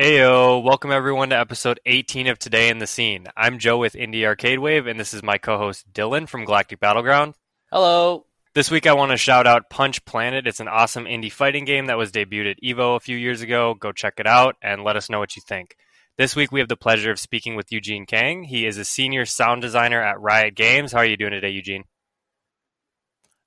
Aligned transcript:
Heyo, 0.00 0.62
welcome 0.62 0.92
everyone 0.92 1.28
to 1.28 1.38
episode 1.38 1.78
18 1.84 2.26
of 2.28 2.38
Today 2.38 2.70
in 2.70 2.78
the 2.78 2.86
Scene. 2.86 3.26
I'm 3.36 3.58
Joe 3.58 3.76
with 3.76 3.92
Indie 3.92 4.24
Arcade 4.24 4.58
Wave, 4.58 4.86
and 4.86 4.98
this 4.98 5.12
is 5.12 5.22
my 5.22 5.36
co 5.36 5.58
host 5.58 5.92
Dylan 5.92 6.26
from 6.26 6.46
Galactic 6.46 6.80
Battleground. 6.80 7.34
Hello. 7.70 8.24
This 8.54 8.70
week 8.70 8.86
I 8.86 8.94
want 8.94 9.10
to 9.10 9.18
shout 9.18 9.46
out 9.46 9.68
Punch 9.68 10.02
Planet. 10.06 10.46
It's 10.46 10.58
an 10.58 10.68
awesome 10.68 11.04
indie 11.04 11.30
fighting 11.30 11.66
game 11.66 11.84
that 11.88 11.98
was 11.98 12.12
debuted 12.12 12.52
at 12.52 12.62
EVO 12.62 12.96
a 12.96 13.00
few 13.00 13.14
years 13.14 13.42
ago. 13.42 13.74
Go 13.74 13.92
check 13.92 14.14
it 14.16 14.26
out 14.26 14.56
and 14.62 14.84
let 14.84 14.96
us 14.96 15.10
know 15.10 15.18
what 15.18 15.36
you 15.36 15.42
think. 15.46 15.76
This 16.16 16.34
week 16.34 16.50
we 16.50 16.60
have 16.60 16.70
the 16.70 16.78
pleasure 16.78 17.10
of 17.10 17.18
speaking 17.18 17.54
with 17.54 17.70
Eugene 17.70 18.06
Kang. 18.06 18.44
He 18.44 18.64
is 18.64 18.78
a 18.78 18.86
senior 18.86 19.26
sound 19.26 19.60
designer 19.60 20.00
at 20.00 20.18
Riot 20.18 20.54
Games. 20.54 20.92
How 20.92 21.00
are 21.00 21.04
you 21.04 21.18
doing 21.18 21.32
today, 21.32 21.50
Eugene? 21.50 21.84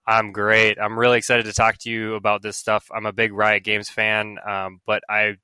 I'm 0.05 0.31
great. 0.31 0.77
I'm 0.79 0.99
really 0.99 1.17
excited 1.17 1.47
to 1.47 1.53
talk 1.53 1.79
to 1.79 1.89
you 1.89 2.13
about 2.13 2.43
this 2.43 2.57
stuff. 2.57 2.91
I'm 2.95 3.07
a 3.07 3.11
big 3.11 3.33
Riot 3.33 3.63
Games 3.63 3.89
fan, 3.89 4.37
um, 4.47 4.81
but 4.85 5.01
I 5.09 5.37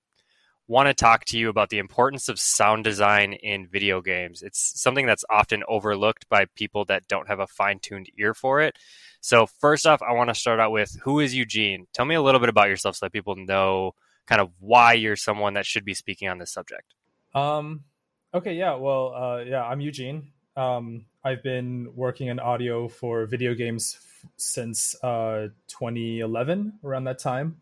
want 0.69 0.87
to 0.87 0.93
talk 0.93 1.25
to 1.25 1.37
you 1.37 1.49
about 1.49 1.69
the 1.69 1.79
importance 1.79 2.29
of 2.29 2.39
sound 2.39 2.83
design 2.83 3.33
in 3.33 3.67
video 3.67 4.01
games. 4.01 4.43
It's 4.43 4.79
something 4.79 5.07
that's 5.07 5.25
often 5.27 5.63
overlooked 5.67 6.29
by 6.29 6.45
people 6.55 6.85
that 6.85 7.07
don't 7.07 7.27
have 7.27 7.39
a 7.39 7.47
fine 7.47 7.79
tuned 7.79 8.07
ear 8.19 8.35
for 8.35 8.61
it. 8.61 8.77
So, 9.19 9.47
first 9.47 9.87
off, 9.87 10.01
I 10.03 10.13
want 10.13 10.29
to 10.29 10.35
start 10.35 10.59
out 10.59 10.71
with 10.71 10.95
who 11.01 11.19
is 11.19 11.35
Eugene? 11.35 11.87
Tell 11.91 12.05
me 12.05 12.13
a 12.13 12.21
little 12.21 12.39
bit 12.39 12.49
about 12.49 12.69
yourself 12.69 12.95
so 12.95 13.07
that 13.07 13.11
people 13.11 13.35
know 13.35 13.95
kind 14.27 14.39
of 14.39 14.51
why 14.59 14.93
you're 14.93 15.15
someone 15.15 15.55
that 15.55 15.65
should 15.65 15.83
be 15.83 15.95
speaking 15.95 16.29
on 16.29 16.37
this 16.37 16.51
subject. 16.51 16.93
Um, 17.33 17.83
okay, 18.31 18.53
yeah, 18.53 18.75
well, 18.75 19.13
uh, 19.15 19.37
yeah, 19.39 19.63
I'm 19.63 19.81
Eugene. 19.81 20.31
Um, 20.55 21.05
I've 21.23 21.41
been 21.41 21.91
working 21.95 22.27
in 22.27 22.39
audio 22.39 22.87
for 22.87 23.25
video 23.25 23.55
games 23.55 23.97
f- 23.97 24.29
since 24.37 24.95
uh, 25.03 25.47
2011, 25.67 26.73
around 26.83 27.05
that 27.05 27.17
time. 27.17 27.59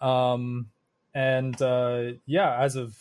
Um, 0.00 0.70
and 1.14 1.60
uh, 1.62 2.12
yeah, 2.26 2.60
as 2.60 2.76
of 2.76 2.96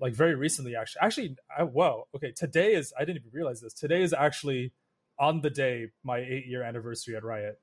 like 0.00 0.14
very 0.14 0.34
recently, 0.34 0.76
actually, 0.76 1.00
actually, 1.02 1.36
I, 1.56 1.64
well, 1.64 2.08
okay, 2.14 2.32
today 2.32 2.74
is 2.74 2.92
I 2.96 3.04
didn't 3.04 3.18
even 3.18 3.30
realize 3.32 3.60
this. 3.60 3.74
Today 3.74 4.02
is 4.02 4.12
actually 4.12 4.72
on 5.18 5.40
the 5.40 5.50
day 5.50 5.88
my 6.04 6.18
eight 6.18 6.46
year 6.46 6.62
anniversary 6.62 7.16
at 7.16 7.24
Riot. 7.24 7.60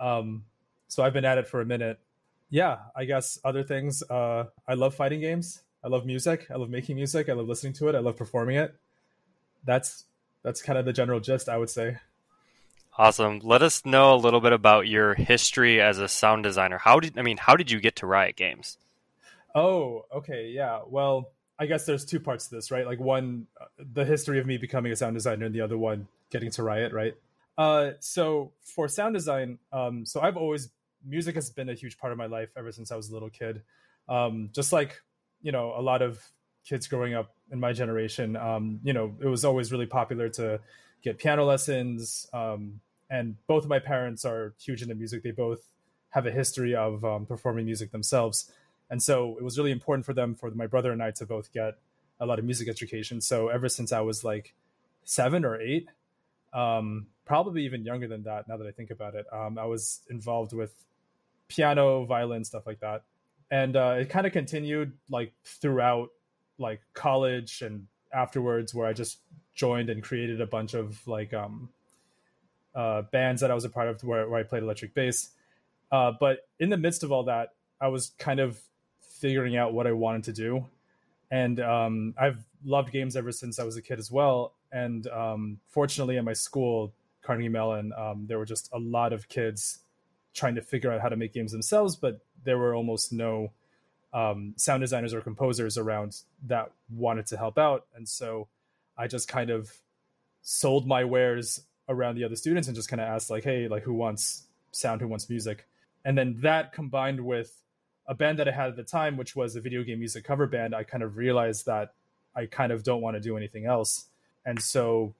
Um, 0.00 0.44
so 0.88 1.02
I've 1.02 1.12
been 1.12 1.26
at 1.26 1.38
it 1.38 1.46
for 1.46 1.60
a 1.60 1.66
minute. 1.66 2.00
Yeah, 2.50 2.78
I 2.96 3.04
guess 3.04 3.38
other 3.44 3.62
things. 3.62 4.02
Uh, 4.08 4.44
I 4.66 4.74
love 4.74 4.94
fighting 4.94 5.20
games. 5.20 5.60
I 5.84 5.88
love 5.88 6.06
music. 6.06 6.46
I 6.50 6.56
love 6.56 6.70
making 6.70 6.96
music. 6.96 7.28
I 7.28 7.34
love 7.34 7.46
listening 7.46 7.74
to 7.74 7.88
it. 7.88 7.94
I 7.94 7.98
love 7.98 8.16
performing 8.16 8.56
it. 8.56 8.74
That's 9.64 10.04
that's 10.42 10.62
kind 10.62 10.78
of 10.78 10.86
the 10.86 10.92
general 10.92 11.20
gist, 11.20 11.48
I 11.48 11.58
would 11.58 11.68
say. 11.68 11.98
Awesome. 12.96 13.40
Let 13.44 13.62
us 13.62 13.84
know 13.84 14.14
a 14.14 14.16
little 14.16 14.40
bit 14.40 14.52
about 14.52 14.88
your 14.88 15.14
history 15.14 15.80
as 15.80 15.98
a 15.98 16.08
sound 16.08 16.42
designer. 16.42 16.78
How 16.78 16.98
did 16.98 17.18
I 17.18 17.22
mean? 17.22 17.36
How 17.36 17.54
did 17.54 17.70
you 17.70 17.80
get 17.80 17.96
to 17.96 18.06
Riot 18.06 18.36
Games? 18.36 18.78
Oh, 19.54 20.04
okay, 20.14 20.48
yeah. 20.50 20.80
Well, 20.86 21.32
I 21.58 21.66
guess 21.66 21.86
there's 21.86 22.04
two 22.04 22.20
parts 22.20 22.48
to 22.48 22.54
this, 22.54 22.70
right? 22.70 22.86
Like 22.86 23.00
one, 23.00 23.46
uh, 23.60 23.64
the 23.92 24.04
history 24.04 24.38
of 24.38 24.46
me 24.46 24.58
becoming 24.58 24.92
a 24.92 24.96
sound 24.96 25.14
designer, 25.14 25.46
and 25.46 25.54
the 25.54 25.60
other 25.60 25.78
one, 25.78 26.06
getting 26.30 26.50
to 26.52 26.62
Riot, 26.62 26.92
right? 26.92 27.14
Uh, 27.56 27.92
so 27.98 28.52
for 28.62 28.86
sound 28.86 29.14
design, 29.14 29.58
um, 29.72 30.06
so 30.06 30.20
I've 30.20 30.36
always 30.36 30.70
music 31.04 31.34
has 31.36 31.50
been 31.50 31.68
a 31.68 31.74
huge 31.74 31.98
part 31.98 32.12
of 32.12 32.18
my 32.18 32.26
life 32.26 32.50
ever 32.56 32.72
since 32.72 32.92
I 32.92 32.96
was 32.96 33.08
a 33.10 33.12
little 33.12 33.30
kid. 33.30 33.62
Um, 34.08 34.50
just 34.52 34.72
like 34.72 35.00
you 35.42 35.52
know, 35.52 35.72
a 35.76 35.82
lot 35.82 36.02
of 36.02 36.22
kids 36.64 36.86
growing 36.86 37.14
up 37.14 37.34
in 37.50 37.60
my 37.60 37.72
generation, 37.72 38.36
um, 38.36 38.80
you 38.82 38.92
know, 38.92 39.16
it 39.20 39.26
was 39.26 39.44
always 39.44 39.72
really 39.72 39.86
popular 39.86 40.28
to 40.28 40.60
get 41.02 41.18
piano 41.18 41.44
lessons. 41.44 42.26
Um, 42.32 42.80
and 43.10 43.36
both 43.46 43.62
of 43.64 43.70
my 43.70 43.78
parents 43.78 44.24
are 44.24 44.54
huge 44.60 44.82
into 44.82 44.94
music. 44.94 45.22
They 45.22 45.30
both 45.30 45.68
have 46.10 46.26
a 46.26 46.30
history 46.30 46.74
of 46.74 47.04
um, 47.04 47.26
performing 47.26 47.64
music 47.64 47.92
themselves 47.92 48.50
and 48.90 49.02
so 49.02 49.36
it 49.38 49.44
was 49.44 49.58
really 49.58 49.70
important 49.70 50.06
for 50.06 50.12
them 50.12 50.34
for 50.34 50.50
my 50.50 50.66
brother 50.66 50.92
and 50.92 51.02
i 51.02 51.10
to 51.10 51.26
both 51.26 51.52
get 51.52 51.74
a 52.20 52.26
lot 52.26 52.40
of 52.40 52.44
music 52.44 52.68
education. 52.68 53.20
So 53.20 53.48
ever 53.48 53.68
since 53.68 53.92
i 53.92 54.00
was 54.00 54.24
like 54.24 54.54
seven 55.04 55.44
or 55.44 55.60
eight 55.60 55.88
um, 56.52 57.06
probably 57.24 57.64
even 57.64 57.84
younger 57.84 58.08
than 58.08 58.22
that 58.24 58.48
now 58.48 58.56
that 58.56 58.66
i 58.66 58.70
think 58.70 58.90
about 58.90 59.14
it 59.14 59.26
um, 59.32 59.58
i 59.58 59.64
was 59.64 60.00
involved 60.10 60.52
with 60.52 60.72
piano 61.48 62.04
violin 62.04 62.44
stuff 62.44 62.66
like 62.66 62.80
that. 62.80 63.02
And 63.50 63.76
uh, 63.76 63.96
it 64.00 64.10
kind 64.10 64.26
of 64.26 64.32
continued 64.32 64.92
like 65.08 65.32
throughout 65.44 66.10
like 66.58 66.82
college 66.92 67.62
and 67.62 67.86
afterwards 68.12 68.74
where 68.74 68.86
i 68.86 68.92
just 68.92 69.18
joined 69.54 69.90
and 69.90 70.02
created 70.02 70.40
a 70.40 70.46
bunch 70.46 70.74
of 70.74 71.06
like 71.06 71.32
um, 71.34 71.70
uh, 72.74 73.02
bands 73.02 73.40
that 73.40 73.50
i 73.50 73.54
was 73.54 73.64
a 73.64 73.70
part 73.70 73.88
of 73.88 74.02
where, 74.04 74.28
where 74.28 74.40
i 74.40 74.42
played 74.42 74.62
electric 74.62 74.94
bass. 74.94 75.30
Uh, 75.90 76.12
but 76.20 76.46
in 76.60 76.68
the 76.68 76.76
midst 76.76 77.02
of 77.02 77.10
all 77.10 77.24
that 77.24 77.54
i 77.80 77.88
was 77.88 78.12
kind 78.18 78.40
of 78.40 78.60
figuring 79.20 79.56
out 79.56 79.72
what 79.72 79.86
I 79.86 79.92
wanted 79.92 80.24
to 80.24 80.32
do. 80.32 80.66
And 81.30 81.60
um, 81.60 82.14
I've 82.18 82.44
loved 82.64 82.90
games 82.90 83.16
ever 83.16 83.32
since 83.32 83.58
I 83.58 83.64
was 83.64 83.76
a 83.76 83.82
kid 83.82 83.98
as 83.98 84.10
well. 84.10 84.54
And 84.72 85.06
um, 85.08 85.60
fortunately, 85.68 86.18
at 86.18 86.24
my 86.24 86.32
school, 86.32 86.92
Carnegie 87.22 87.48
Mellon, 87.48 87.92
um, 87.96 88.26
there 88.26 88.38
were 88.38 88.46
just 88.46 88.70
a 88.72 88.78
lot 88.78 89.12
of 89.12 89.28
kids 89.28 89.80
trying 90.34 90.54
to 90.54 90.62
figure 90.62 90.92
out 90.92 91.00
how 91.00 91.08
to 91.08 91.16
make 91.16 91.32
games 91.34 91.52
themselves, 91.52 91.96
but 91.96 92.20
there 92.44 92.58
were 92.58 92.74
almost 92.74 93.12
no 93.12 93.50
um, 94.12 94.54
sound 94.56 94.80
designers 94.80 95.12
or 95.12 95.20
composers 95.20 95.76
around 95.76 96.22
that 96.46 96.70
wanted 96.90 97.26
to 97.26 97.36
help 97.36 97.58
out. 97.58 97.86
And 97.94 98.08
so 98.08 98.48
I 98.96 99.06
just 99.06 99.28
kind 99.28 99.50
of 99.50 99.70
sold 100.42 100.86
my 100.86 101.04
wares 101.04 101.62
around 101.88 102.14
the 102.16 102.24
other 102.24 102.36
students 102.36 102.68
and 102.68 102.74
just 102.74 102.88
kind 102.88 103.00
of 103.00 103.08
asked, 103.08 103.30
like, 103.30 103.44
hey, 103.44 103.68
like, 103.68 103.82
who 103.82 103.94
wants 103.94 104.44
sound, 104.70 105.00
who 105.00 105.08
wants 105.08 105.28
music? 105.28 105.66
And 106.04 106.16
then 106.16 106.38
that 106.40 106.72
combined 106.72 107.20
with 107.20 107.60
a 108.08 108.14
band 108.14 108.38
that 108.38 108.48
I 108.48 108.52
had 108.52 108.70
at 108.70 108.76
the 108.76 108.82
time, 108.82 109.16
which 109.16 109.36
was 109.36 109.54
a 109.54 109.60
video 109.60 109.84
game 109.84 109.98
music 109.98 110.24
cover 110.24 110.46
band, 110.46 110.74
I 110.74 110.82
kind 110.82 111.02
of 111.02 111.16
realized 111.16 111.66
that 111.66 111.92
I 112.34 112.46
kind 112.46 112.72
of 112.72 112.82
don't 112.82 113.02
want 113.02 113.16
to 113.16 113.20
do 113.20 113.36
anything 113.36 113.66
else. 113.66 114.06
And 114.46 114.60
so 114.60 115.14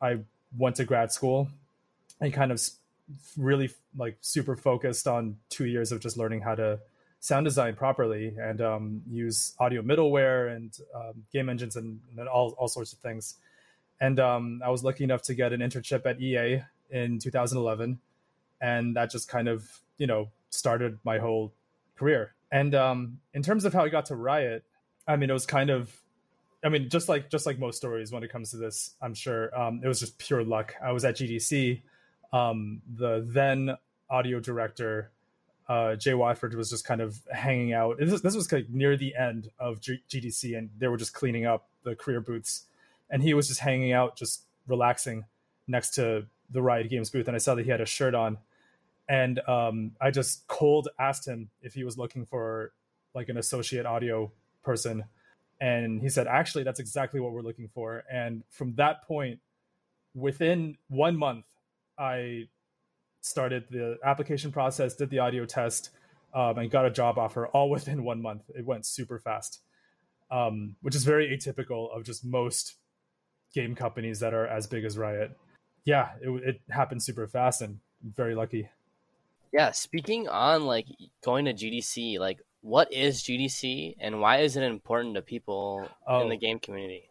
I 0.00 0.18
went 0.58 0.76
to 0.76 0.84
grad 0.84 1.12
school 1.12 1.48
and 2.20 2.32
kind 2.32 2.50
of 2.50 2.60
really 3.36 3.70
like 3.96 4.16
super 4.20 4.56
focused 4.56 5.06
on 5.06 5.36
two 5.50 5.66
years 5.66 5.92
of 5.92 6.00
just 6.00 6.16
learning 6.16 6.40
how 6.40 6.56
to 6.56 6.80
sound 7.20 7.44
design 7.44 7.76
properly 7.76 8.34
and 8.38 8.60
um, 8.60 9.02
use 9.08 9.54
audio 9.60 9.80
middleware 9.80 10.54
and 10.54 10.76
um, 10.94 11.24
game 11.32 11.48
engines 11.48 11.76
and, 11.76 12.00
and, 12.18 12.28
all, 12.28 12.50
all 12.58 12.66
sorts 12.66 12.92
of 12.92 12.98
things. 12.98 13.36
And 14.00 14.18
um, 14.18 14.60
I 14.64 14.70
was 14.70 14.82
lucky 14.82 15.04
enough 15.04 15.22
to 15.22 15.34
get 15.34 15.52
an 15.52 15.60
internship 15.60 16.04
at 16.06 16.20
EA 16.20 16.64
in 16.90 17.20
2011. 17.20 18.00
And 18.60 18.96
that 18.96 19.10
just 19.10 19.28
kind 19.28 19.46
of, 19.46 19.80
you 19.98 20.08
know, 20.08 20.30
started 20.50 20.98
my 21.04 21.18
whole 21.18 21.52
career. 21.96 22.34
And 22.50 22.74
um, 22.74 23.18
in 23.32 23.42
terms 23.42 23.64
of 23.64 23.72
how 23.72 23.84
I 23.84 23.88
got 23.88 24.06
to 24.06 24.16
Riot, 24.16 24.64
I 25.06 25.16
mean, 25.16 25.30
it 25.30 25.32
was 25.32 25.46
kind 25.46 25.70
of, 25.70 25.94
I 26.64 26.68
mean, 26.68 26.88
just 26.88 27.08
like 27.08 27.30
just 27.30 27.46
like 27.46 27.58
most 27.58 27.76
stories 27.76 28.12
when 28.12 28.22
it 28.22 28.30
comes 28.30 28.50
to 28.50 28.56
this, 28.56 28.94
I'm 29.00 29.14
sure 29.14 29.56
um, 29.58 29.80
it 29.82 29.88
was 29.88 30.00
just 30.00 30.18
pure 30.18 30.44
luck. 30.44 30.74
I 30.84 30.92
was 30.92 31.04
at 31.04 31.16
GDC. 31.16 31.82
Um, 32.32 32.82
the 32.94 33.26
then 33.26 33.76
audio 34.08 34.38
director, 34.38 35.10
uh, 35.68 35.96
Jay 35.96 36.14
Watford, 36.14 36.54
was 36.54 36.70
just 36.70 36.84
kind 36.84 37.00
of 37.00 37.20
hanging 37.32 37.72
out. 37.72 37.98
This, 37.98 38.20
this 38.20 38.36
was 38.36 38.52
like 38.52 38.68
near 38.70 38.96
the 38.96 39.14
end 39.16 39.50
of 39.58 39.80
G- 39.80 40.02
GDC, 40.08 40.56
and 40.56 40.70
they 40.78 40.88
were 40.88 40.96
just 40.96 41.14
cleaning 41.14 41.46
up 41.46 41.68
the 41.82 41.96
career 41.96 42.20
booths, 42.20 42.66
and 43.10 43.22
he 43.22 43.34
was 43.34 43.48
just 43.48 43.60
hanging 43.60 43.92
out, 43.92 44.16
just 44.16 44.42
relaxing 44.68 45.24
next 45.66 45.90
to 45.94 46.26
the 46.50 46.62
Riot 46.62 46.88
Games 46.90 47.10
booth. 47.10 47.26
And 47.26 47.34
I 47.34 47.38
saw 47.38 47.54
that 47.54 47.64
he 47.64 47.70
had 47.70 47.80
a 47.80 47.86
shirt 47.86 48.14
on 48.14 48.38
and 49.12 49.40
um, 49.46 49.92
I 50.00 50.10
just 50.10 50.46
cold 50.48 50.88
asked 50.98 51.28
him 51.28 51.50
if 51.60 51.74
he 51.74 51.84
was 51.84 51.98
looking 51.98 52.24
for 52.24 52.72
like 53.14 53.28
an 53.28 53.36
associate 53.36 53.84
audio 53.84 54.32
person, 54.64 55.04
and 55.60 56.00
he 56.00 56.08
said, 56.08 56.26
"Actually, 56.26 56.64
that's 56.64 56.80
exactly 56.80 57.20
what 57.20 57.32
we're 57.32 57.42
looking 57.42 57.68
for." 57.68 58.04
And 58.10 58.42
from 58.48 58.74
that 58.76 59.06
point, 59.06 59.38
within 60.14 60.78
one 60.88 61.14
month, 61.18 61.44
I 61.98 62.48
started 63.20 63.64
the 63.70 63.98
application 64.02 64.50
process, 64.50 64.94
did 64.94 65.10
the 65.10 65.18
audio 65.18 65.44
test, 65.44 65.90
um, 66.32 66.56
and 66.56 66.70
got 66.70 66.86
a 66.86 66.90
job 66.90 67.18
offer 67.18 67.48
all 67.48 67.68
within 67.76 68.04
one 68.04 68.22
month. 68.22 68.44
It 68.56 68.64
went 68.64 68.86
super 68.86 69.18
fast, 69.18 69.60
um, 70.30 70.76
which 70.80 70.94
is 70.94 71.04
very 71.04 71.28
atypical 71.36 71.94
of 71.94 72.04
just 72.04 72.24
most 72.24 72.76
game 73.54 73.74
companies 73.74 74.20
that 74.20 74.32
are 74.32 74.46
as 74.46 74.66
big 74.66 74.86
as 74.86 74.96
Riot. 74.96 75.36
Yeah, 75.84 76.12
it, 76.22 76.30
it 76.48 76.60
happened 76.70 77.02
super 77.02 77.26
fast 77.26 77.60
and 77.60 77.78
very 78.02 78.34
lucky. 78.34 78.70
Yeah, 79.52 79.70
speaking 79.72 80.28
on 80.28 80.64
like 80.64 80.86
going 81.22 81.44
to 81.44 81.52
GDC, 81.52 82.18
like 82.18 82.40
what 82.62 82.92
is 82.92 83.22
GDC 83.22 83.96
and 84.00 84.20
why 84.20 84.38
is 84.38 84.56
it 84.56 84.62
important 84.62 85.14
to 85.16 85.22
people 85.22 85.86
oh. 86.06 86.22
in 86.22 86.28
the 86.28 86.36
oh. 86.36 86.38
game 86.38 86.58
community? 86.58 87.10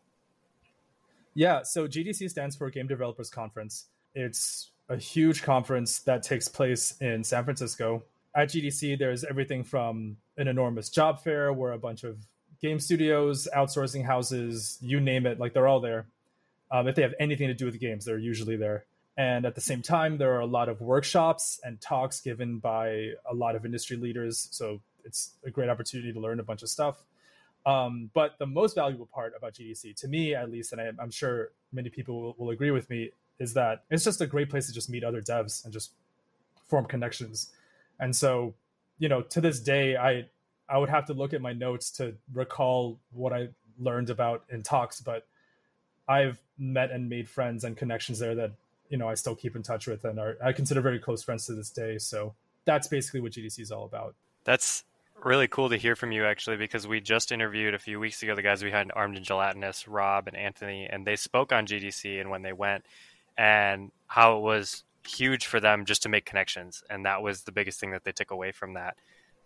Yeah, 1.33 1.63
so 1.63 1.87
GDC 1.87 2.29
stands 2.29 2.55
for 2.55 2.69
Game 2.69 2.87
Developers 2.87 3.29
Conference. 3.29 3.85
It's 4.15 4.71
a 4.89 4.97
huge 4.97 5.43
conference 5.43 5.99
that 5.99 6.23
takes 6.23 6.49
place 6.49 6.95
in 6.99 7.23
San 7.23 7.45
Francisco. 7.45 8.03
At 8.35 8.49
GDC, 8.49 8.99
there's 8.99 9.23
everything 9.23 9.63
from 9.63 10.17
an 10.37 10.47
enormous 10.47 10.89
job 10.89 11.21
fair 11.21 11.53
where 11.53 11.71
a 11.71 11.77
bunch 11.77 12.03
of 12.03 12.17
game 12.61 12.79
studios, 12.79 13.47
outsourcing 13.55 14.05
houses, 14.05 14.77
you 14.81 14.99
name 14.99 15.25
it, 15.25 15.39
like 15.39 15.53
they're 15.53 15.67
all 15.67 15.79
there. 15.79 16.07
Um, 16.69 16.87
if 16.87 16.95
they 16.95 17.01
have 17.01 17.13
anything 17.19 17.47
to 17.47 17.53
do 17.53 17.65
with 17.65 17.79
games, 17.79 18.05
they're 18.05 18.17
usually 18.17 18.55
there. 18.55 18.85
And 19.17 19.45
at 19.45 19.55
the 19.55 19.61
same 19.61 19.81
time, 19.81 20.17
there 20.17 20.33
are 20.35 20.39
a 20.39 20.45
lot 20.45 20.69
of 20.69 20.81
workshops 20.81 21.59
and 21.63 21.79
talks 21.81 22.21
given 22.21 22.59
by 22.59 23.11
a 23.29 23.33
lot 23.33 23.55
of 23.55 23.65
industry 23.65 23.97
leaders. 23.97 24.47
So 24.51 24.81
it's 25.03 25.33
a 25.45 25.51
great 25.51 25.69
opportunity 25.69 26.13
to 26.13 26.19
learn 26.19 26.39
a 26.39 26.43
bunch 26.43 26.63
of 26.63 26.69
stuff. 26.69 27.03
Um, 27.65 28.09
but 28.13 28.39
the 28.39 28.47
most 28.47 28.75
valuable 28.75 29.05
part 29.05 29.33
about 29.37 29.53
GDC, 29.53 29.95
to 29.97 30.07
me 30.07 30.33
at 30.33 30.49
least, 30.49 30.71
and 30.71 30.81
I, 30.81 30.85
am 31.01 31.11
sure 31.11 31.51
many 31.71 31.89
people 31.89 32.19
will, 32.21 32.35
will, 32.37 32.49
agree 32.49 32.71
with 32.71 32.89
me, 32.89 33.11
is 33.39 33.53
that 33.53 33.83
it's 33.91 34.03
just 34.03 34.21
a 34.21 34.25
great 34.25 34.49
place 34.49 34.67
to 34.67 34.73
just 34.73 34.89
meet 34.89 35.03
other 35.03 35.21
devs 35.21 35.63
and 35.63 35.71
just 35.71 35.91
form 36.67 36.85
connections. 36.85 37.51
And 37.99 38.15
so, 38.15 38.55
you 38.97 39.09
know, 39.09 39.21
to 39.21 39.41
this 39.41 39.59
day, 39.59 39.95
I 39.95 40.25
I 40.67 40.77
would 40.77 40.89
have 40.89 41.05
to 41.07 41.13
look 41.13 41.33
at 41.33 41.41
my 41.41 41.53
notes 41.53 41.91
to 41.97 42.15
recall 42.33 42.97
what 43.11 43.33
I 43.33 43.49
learned 43.77 44.09
about 44.09 44.45
in 44.49 44.63
talks, 44.63 45.01
but 45.01 45.27
I've 46.07 46.39
met 46.57 46.91
and 46.91 47.09
made 47.09 47.29
friends 47.29 47.63
and 47.63 47.75
connections 47.75 48.19
there 48.19 48.35
that 48.35 48.53
you 48.91 48.97
know 48.97 49.07
I 49.07 49.15
still 49.15 49.35
keep 49.35 49.55
in 49.55 49.63
touch 49.63 49.87
with 49.87 50.03
and 50.03 50.19
are 50.19 50.37
I 50.43 50.51
consider 50.51 50.81
very 50.81 50.99
close 50.99 51.23
friends 51.23 51.47
to 51.47 51.53
this 51.53 51.71
day. 51.71 51.97
So 51.97 52.35
that's 52.65 52.87
basically 52.87 53.21
what 53.21 53.31
GDC 53.31 53.59
is 53.59 53.71
all 53.71 53.85
about. 53.85 54.15
That's 54.43 54.83
really 55.23 55.47
cool 55.47 55.69
to 55.69 55.77
hear 55.77 55.95
from 55.95 56.11
you 56.11 56.25
actually 56.25 56.57
because 56.57 56.87
we 56.87 56.99
just 56.99 57.31
interviewed 57.31 57.73
a 57.73 57.79
few 57.79 57.99
weeks 57.99 58.21
ago 58.21 58.35
the 58.35 58.41
guys 58.41 58.61
behind 58.61 58.91
Armed 58.93 59.15
and 59.15 59.25
Gelatinous, 59.25 59.87
Rob 59.87 60.27
and 60.27 60.35
Anthony, 60.35 60.87
and 60.91 61.07
they 61.07 61.15
spoke 61.15 61.53
on 61.53 61.65
GDC 61.65 62.19
and 62.19 62.29
when 62.29 62.41
they 62.41 62.53
went 62.53 62.85
and 63.37 63.91
how 64.07 64.37
it 64.37 64.41
was 64.41 64.83
huge 65.07 65.45
for 65.45 65.59
them 65.59 65.85
just 65.85 66.03
to 66.03 66.09
make 66.09 66.25
connections 66.25 66.83
and 66.89 67.05
that 67.05 67.23
was 67.23 67.43
the 67.43 67.51
biggest 67.51 67.79
thing 67.79 67.91
that 67.91 68.03
they 68.03 68.11
took 68.11 68.31
away 68.31 68.51
from 68.51 68.73
that. 68.73 68.97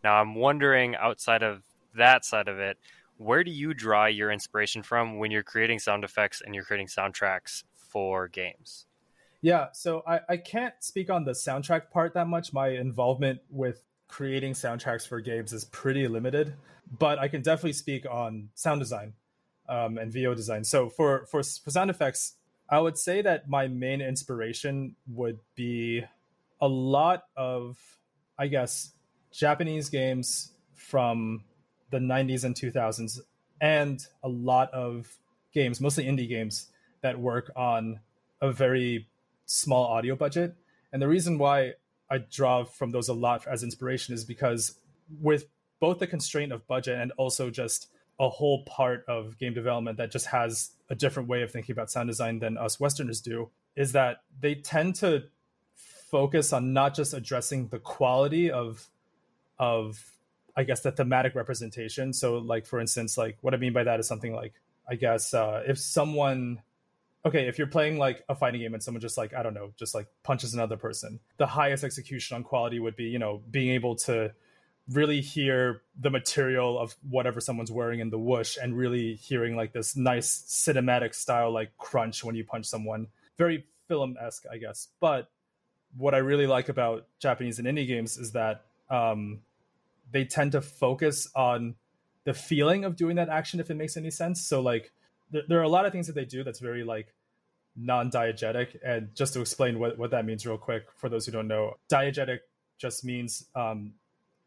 Now 0.04 0.16
I'm 0.16 0.36
wondering 0.36 0.96
outside 0.96 1.44
of 1.44 1.62
that 1.96 2.26
side 2.26 2.48
of 2.48 2.58
it, 2.58 2.78
where 3.18 3.44
do 3.44 3.52
you 3.52 3.74
draw 3.74 4.08
your 4.08 4.32
inspiration 4.32 4.82
from 4.82 5.20
when 5.20 5.30
you're 5.30 5.44
creating 5.44 5.80
sound 5.80 6.04
effects 6.04 6.42
and 6.44 6.56
you're 6.56 6.66
creating 6.66 6.88
soundtracks 6.88 7.64
for 7.76 8.28
games? 8.28 8.88
Yeah, 9.46 9.68
so 9.74 10.02
I, 10.08 10.22
I 10.28 10.38
can't 10.38 10.74
speak 10.80 11.12
on 11.12 11.24
the 11.24 11.34
soundtrack 11.34 11.92
part 11.92 12.16
that 12.16 12.28
much. 12.28 12.52
My 12.52 12.70
involvement 12.70 13.42
with 13.52 13.80
creating 14.08 14.54
soundtracks 14.54 15.08
for 15.08 15.22
games 15.22 15.54
is 15.54 15.66
pretty 15.66 16.08
limited, 16.08 16.56
but 16.98 17.20
I 17.20 17.28
can 17.28 17.44
definitely 17.44 17.74
speak 17.74 18.08
on 18.10 18.50
sound 18.56 18.80
design 18.80 19.14
um, 19.70 20.00
and 20.00 20.12
VO 20.12 20.34
design. 20.34 20.64
So 20.64 20.90
for, 20.90 21.28
for 21.28 21.44
for 21.44 21.70
sound 21.70 21.92
effects, 21.92 22.34
I 22.72 22.80
would 22.80 22.98
say 22.98 23.22
that 23.22 23.48
my 23.48 23.68
main 23.68 24.02
inspiration 24.02 24.96
would 25.14 25.38
be 25.54 26.04
a 26.60 26.68
lot 26.68 27.26
of, 27.38 27.78
I 28.40 28.48
guess, 28.48 28.94
Japanese 29.32 29.90
games 29.90 30.54
from 30.74 31.44
the 31.92 32.00
90s 32.00 32.46
and 32.46 32.56
2000s, 32.56 33.20
and 33.62 34.04
a 34.24 34.28
lot 34.28 34.74
of 34.74 35.20
games, 35.54 35.80
mostly 35.80 36.06
indie 36.06 36.28
games, 36.28 36.72
that 37.02 37.20
work 37.20 37.52
on 37.56 38.00
a 38.42 38.52
very 38.52 39.08
small 39.46 39.86
audio 39.86 40.16
budget. 40.16 40.56
And 40.92 41.02
the 41.02 41.08
reason 41.08 41.38
why 41.38 41.74
I 42.10 42.20
draw 42.20 42.64
from 42.64 42.92
those 42.92 43.10
a 43.10 43.14
lot 43.14 43.46
as 43.48 43.64
inspiration 43.64 44.14
is 44.14 44.24
because 44.24 44.80
with 45.22 45.46
both 45.80 46.00
the 46.00 46.08
constraint 46.08 46.52
of 46.52 46.66
budget 46.68 47.00
and 47.00 47.12
also 47.18 47.50
just 47.50 47.88
a 48.20 48.30
whole 48.30 48.64
part 48.64 49.04
of 49.08 49.38
game 49.38 49.54
development 49.54 49.98
that 49.98 50.12
just 50.12 50.28
has 50.28 50.72
a 50.90 50.96
different 50.96 51.28
way 51.28 51.42
of 51.42 51.52
thinking 51.52 51.74
about 51.74 51.92
sound 51.92 52.08
design 52.08 52.40
than 52.40 52.58
us 52.58 52.80
Westerners 52.80 53.22
do, 53.22 53.50
is 53.76 53.92
that 53.92 54.22
they 54.40 54.56
tend 54.56 54.96
to 54.96 55.24
focus 55.74 56.54
on 56.54 56.72
not 56.72 56.96
just 56.96 57.14
addressing 57.14 57.68
the 57.68 57.80
quality 57.80 58.50
of 58.50 58.88
of 59.60 60.12
I 60.58 60.64
guess 60.64 60.80
the 60.82 60.92
thematic 60.92 61.36
representation. 61.36 62.14
So 62.14 62.38
like 62.38 62.66
for 62.66 62.80
instance, 62.80 63.18
like 63.18 63.38
what 63.42 63.54
I 63.54 63.58
mean 63.58 63.74
by 63.74 63.84
that 63.84 64.00
is 64.00 64.08
something 64.08 64.34
like 64.34 64.54
I 64.90 64.96
guess 64.96 65.34
uh, 65.34 65.64
if 65.68 65.78
someone 65.78 66.62
okay, 67.26 67.48
if 67.48 67.58
you're 67.58 67.68
playing 67.68 67.98
like 67.98 68.24
a 68.30 68.36
fighting 68.36 68.62
game 68.62 68.74
and 68.74 68.84
someone 68.84 69.02
just 69.02 69.18
like, 69.18 69.34
I 69.34 69.42
don't 69.42 69.56
know, 69.56 69.74
just 69.78 69.96
like 69.96 70.08
punches 70.24 70.54
another 70.54 70.78
person, 70.78 71.20
the 71.38 71.48
highest 71.48 71.84
execution 71.84 72.36
on 72.36 72.44
quality 72.44 72.80
would 72.80 72.96
be, 72.96 73.06
you 73.06 73.20
know, 73.20 73.42
being 73.50 73.70
able 73.70 73.96
to 73.96 74.32
really 74.92 75.20
hear 75.20 75.82
the 76.00 76.12
material 76.12 76.78
of 76.78 76.96
whatever 77.10 77.42
someone's 77.42 77.72
wearing 77.72 78.00
in 78.00 78.12
the 78.12 78.20
whoosh 78.20 78.58
and 78.62 78.78
really 78.78 79.16
hearing 79.16 79.56
like 79.56 79.74
this 79.74 79.96
nice 79.96 80.44
cinematic 80.48 81.16
style 81.16 81.52
like 81.52 81.76
crunch 81.80 82.24
when 82.24 82.36
you 82.36 82.44
punch 82.44 82.68
someone. 82.68 83.08
Very 83.38 83.66
film 83.88 84.16
esque, 84.22 84.46
I 84.52 84.58
guess. 84.58 84.90
But 85.00 85.30
what 85.98 86.14
I 86.14 86.20
really 86.20 86.46
like 86.46 86.70
about 86.70 87.08
Japanese 87.20 87.58
and 87.58 87.68
indie 87.68 87.88
games 87.88 88.18
is 88.18 88.34
that 88.34 88.66
um, 88.92 89.40
they 90.12 90.26
tend 90.26 90.52
to 90.52 90.62
focus 90.62 91.28
on 91.36 91.76
the 92.26 92.34
feeling 92.34 92.86
of 92.86 92.96
doing 92.96 93.16
that 93.16 93.30
action, 93.30 93.60
if 93.60 93.72
it 93.72 93.76
makes 93.76 93.98
any 93.98 94.12
sense. 94.12 94.42
So, 94.42 94.62
like, 94.62 94.92
there, 95.32 95.44
there 95.48 95.60
are 95.60 95.64
a 95.64 95.70
lot 95.70 95.86
of 95.86 95.92
things 95.92 96.08
that 96.08 96.14
they 96.14 96.26
do 96.26 96.44
that's 96.44 96.60
very 96.60 96.84
like 96.84 97.14
non-diegetic 97.76 98.78
and 98.86 99.14
just 99.16 99.34
to 99.34 99.42
explain 99.42 99.80
what, 99.80 99.98
what 99.98 100.12
that 100.12 100.26
means 100.26 100.46
real 100.46 100.58
quick 100.58 100.86
for 100.96 101.10
those 101.10 101.26
who 101.26 101.32
don't 101.32 101.48
know 101.48 101.76
diegetic 101.92 102.40
just 102.78 103.04
means 103.04 103.46
um, 103.56 103.94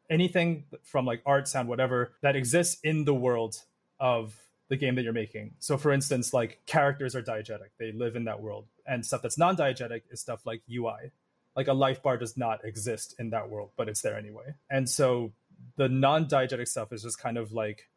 anything 0.08 0.64
from 0.82 1.04
like 1.04 1.22
art 1.26 1.46
sound 1.46 1.69
whatever 1.69 2.12
that 2.22 2.36
exists 2.36 2.80
in 2.82 3.04
the 3.04 3.14
world 3.14 3.62
of 4.00 4.34
the 4.69 4.76
game 4.76 4.94
that 4.96 5.02
you're 5.02 5.12
making. 5.12 5.54
So 5.58 5.76
for 5.76 5.92
instance 5.92 6.32
like 6.32 6.60
characters 6.66 7.14
are 7.14 7.22
diegetic. 7.22 7.70
They 7.78 7.92
live 7.92 8.16
in 8.16 8.24
that 8.24 8.40
world. 8.40 8.66
And 8.86 9.04
stuff 9.04 9.22
that's 9.22 9.38
non-diegetic 9.38 10.02
is 10.10 10.20
stuff 10.20 10.46
like 10.46 10.62
ui 10.70 11.10
like 11.56 11.69
a 11.69 11.72
life 11.74 12.02
bar 12.02 12.16
does 12.16 12.36
not 12.36 12.64
exist 12.64 13.14
in 13.19 13.31
that 13.31 13.50
world 13.50 13.70
but 13.76 13.88
it's 13.88 14.00
there 14.00 14.16
anyway. 14.16 14.54
And 14.70 14.88
so 14.88 15.32
the 15.76 15.88
non-diegetic 15.88 16.69
stuff 16.69 16.92
is 16.92 17.02
just 17.02 17.19
kind 17.19 17.36
of 17.36 17.52
like 17.52 17.88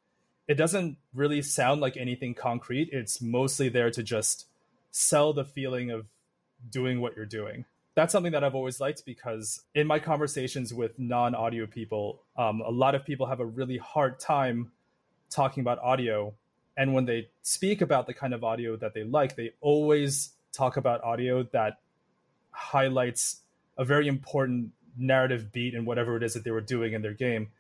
it 0.52 0.58
doesn't 0.58 0.98
really 1.14 1.42
sound 1.42 1.80
like 1.80 1.96
anything 1.96 2.34
concrete. 2.34 2.90
It's 2.92 3.22
mostly 3.22 3.70
there 3.70 3.90
to 3.90 4.04
just 4.04 4.48
sell 4.92 5.32
the 5.32 5.46
feeling 5.46 5.92
of 5.92 6.08
doing 6.70 7.00
what 7.00 7.16
you're 7.16 7.26
doing. 7.26 7.64
That's 7.96 8.12
something 8.12 8.34
that 8.34 8.44
I've 8.44 8.54
always 8.54 8.82
liked 8.82 9.06
because 9.06 9.62
in 9.74 9.88
my 9.88 9.98
conversations 10.00 10.74
with 10.74 11.00
non 11.00 11.36
audio 11.36 11.68
people, 11.68 12.24
um, 12.36 12.60
a 12.60 12.70
lot 12.70 12.96
of 12.96 13.06
people 13.06 13.28
have 13.28 13.40
a 13.40 13.46
really 13.46 13.78
hard 13.78 14.20
time 14.20 14.74
talking 15.30 15.62
about 15.62 15.80
audio. 15.80 16.34
And 16.76 16.94
when 16.94 17.06
they 17.06 17.30
speak 17.44 17.80
about 17.80 18.06
the 18.06 18.14
kind 18.14 18.34
of 18.34 18.44
audio 18.44 18.76
that 18.76 18.94
they 18.94 19.06
like, 19.06 19.38
they 19.38 19.54
always 19.62 20.34
talk 20.52 20.76
about 20.76 21.02
audio 21.02 21.44
that 21.54 21.80
highlights 22.52 23.40
a 23.78 23.86
very 23.86 24.10
important 24.10 24.72
narrative 24.98 25.54
beat 25.54 25.76
in 25.76 25.86
whatever 25.86 26.18
it 26.18 26.24
is 26.24 26.34
that 26.34 26.44
they 26.44 26.52
were 26.52 26.60
doing 26.60 26.92
in 26.92 27.02
their 27.02 27.14
game. 27.14 27.52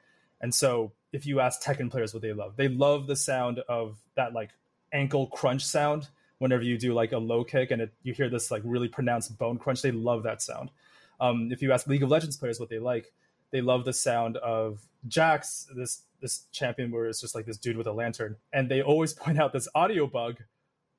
And 0.41 0.53
so 0.53 0.91
if 1.12 1.25
you 1.25 1.40
ask 1.40 1.62
Tekken 1.62 1.92
players 1.92 2.13
what 2.13 2.22
they 2.22 2.34
love, 2.34 2.56
they 2.56 2.68
love 2.68 3.08
the 3.08 3.16
sound 3.16 3.60
of 3.68 3.98
that 4.16 4.34
like 4.34 4.50
ankle 4.92 5.28
crunch 5.28 5.63
sound 5.63 6.08
whenever 6.40 6.63
you 6.63 6.78
do 6.78 6.94
like 6.94 7.12
a 7.12 7.18
low 7.18 7.44
kick 7.44 7.72
and 7.72 7.84
it, 7.84 7.94
you 8.04 8.13
hear 8.13 8.30
this 8.30 8.50
like 8.50 8.63
really 8.66 8.88
pronounced 8.88 9.38
bone 9.38 9.58
crunch. 9.58 9.81
They 9.81 9.92
love 9.92 10.24
that 10.24 10.42
sound. 10.42 10.72
Um, 11.19 11.50
if 11.52 11.62
you 11.62 11.72
ask 11.72 11.86
League 11.86 12.04
of 12.04 12.10
Legends 12.10 12.36
players 12.36 12.60
what 12.60 12.69
they 12.69 12.80
like, 12.80 13.13
they 13.52 13.62
love 13.62 13.86
the 13.86 13.94
sound 13.94 14.38
of 14.38 14.80
Jax, 15.08 15.68
this 15.75 16.04
this 16.22 16.46
champion 16.52 16.92
where 16.92 17.06
it's 17.06 17.19
just 17.22 17.36
like 17.36 17.46
this 17.46 17.58
dude 17.58 17.78
with 17.78 17.88
a 17.88 17.92
lantern, 17.92 18.38
and 18.54 18.69
they 18.69 18.81
always 18.81 19.13
point 19.24 19.40
out 19.40 19.54
this 19.54 19.68
audio 19.75 20.08
bug 20.08 20.38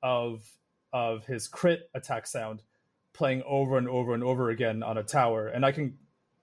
of 0.01 0.49
of 0.91 1.25
his 1.25 1.47
crit 1.47 1.89
attack 1.93 2.27
sound 2.27 2.61
playing 3.13 3.43
over 3.45 3.77
and 3.77 3.87
over 3.87 4.13
and 4.13 4.23
over 4.23 4.49
again 4.49 4.83
on 4.83 4.97
a 4.97 5.03
tower. 5.03 5.47
And 5.47 5.65
I 5.65 5.71
can 5.71 5.97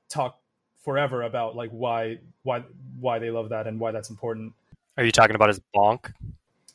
talk 0.08 0.40
forever 0.80 1.22
about 1.22 1.56
like 1.56 1.70
why 1.70 2.18
why 2.42 2.64
why 2.98 3.18
they 3.18 3.30
love 3.30 3.50
that 3.50 3.66
and 3.66 3.78
why 3.78 3.92
that's 3.92 4.10
important. 4.10 4.52
Are 4.96 5.04
you 5.04 5.12
talking 5.12 5.36
about 5.36 5.48
his 5.48 5.60
bonk? 5.74 6.12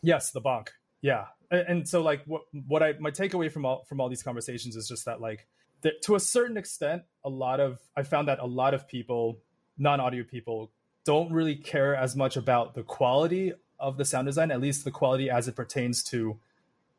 Yes, 0.02 0.32
the 0.32 0.42
bonk. 0.42 0.70
Yeah, 1.02 1.26
and, 1.52 1.68
and 1.68 1.88
so 1.88 2.02
like 2.02 2.24
what 2.26 2.44
what 2.68 2.84
I 2.84 2.94
my 3.00 3.12
takeaway 3.12 3.52
from 3.52 3.66
all 3.66 3.84
from 3.84 4.00
all 4.00 4.10
these 4.10 4.24
conversations 4.24 4.76
is 4.76 4.88
just 4.88 5.06
that 5.06 5.22
like 5.22 5.48
that 5.82 6.02
to 6.04 6.16
a 6.16 6.20
certain 6.20 6.58
extent, 6.58 7.04
a 7.24 7.30
lot 7.30 7.60
of 7.60 7.80
I 7.96 8.04
found 8.04 8.28
that 8.28 8.40
a 8.40 8.46
lot 8.46 8.74
of 8.74 8.88
people, 8.88 9.40
non 9.78 10.00
audio 10.00 10.24
people, 10.24 10.72
don't 11.06 11.32
really 11.32 11.56
care 11.56 11.96
as 11.96 12.16
much 12.16 12.38
about 12.38 12.74
the 12.74 12.84
quality 12.84 13.54
of 13.80 13.98
the 13.98 14.06
sound 14.06 14.26
design, 14.26 14.52
at 14.52 14.62
least 14.62 14.86
the 14.86 14.92
quality 14.92 15.30
as 15.30 15.48
it 15.48 15.56
pertains 15.56 16.04
to 16.04 16.40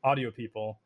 audio 0.04 0.30
people, 0.30 0.78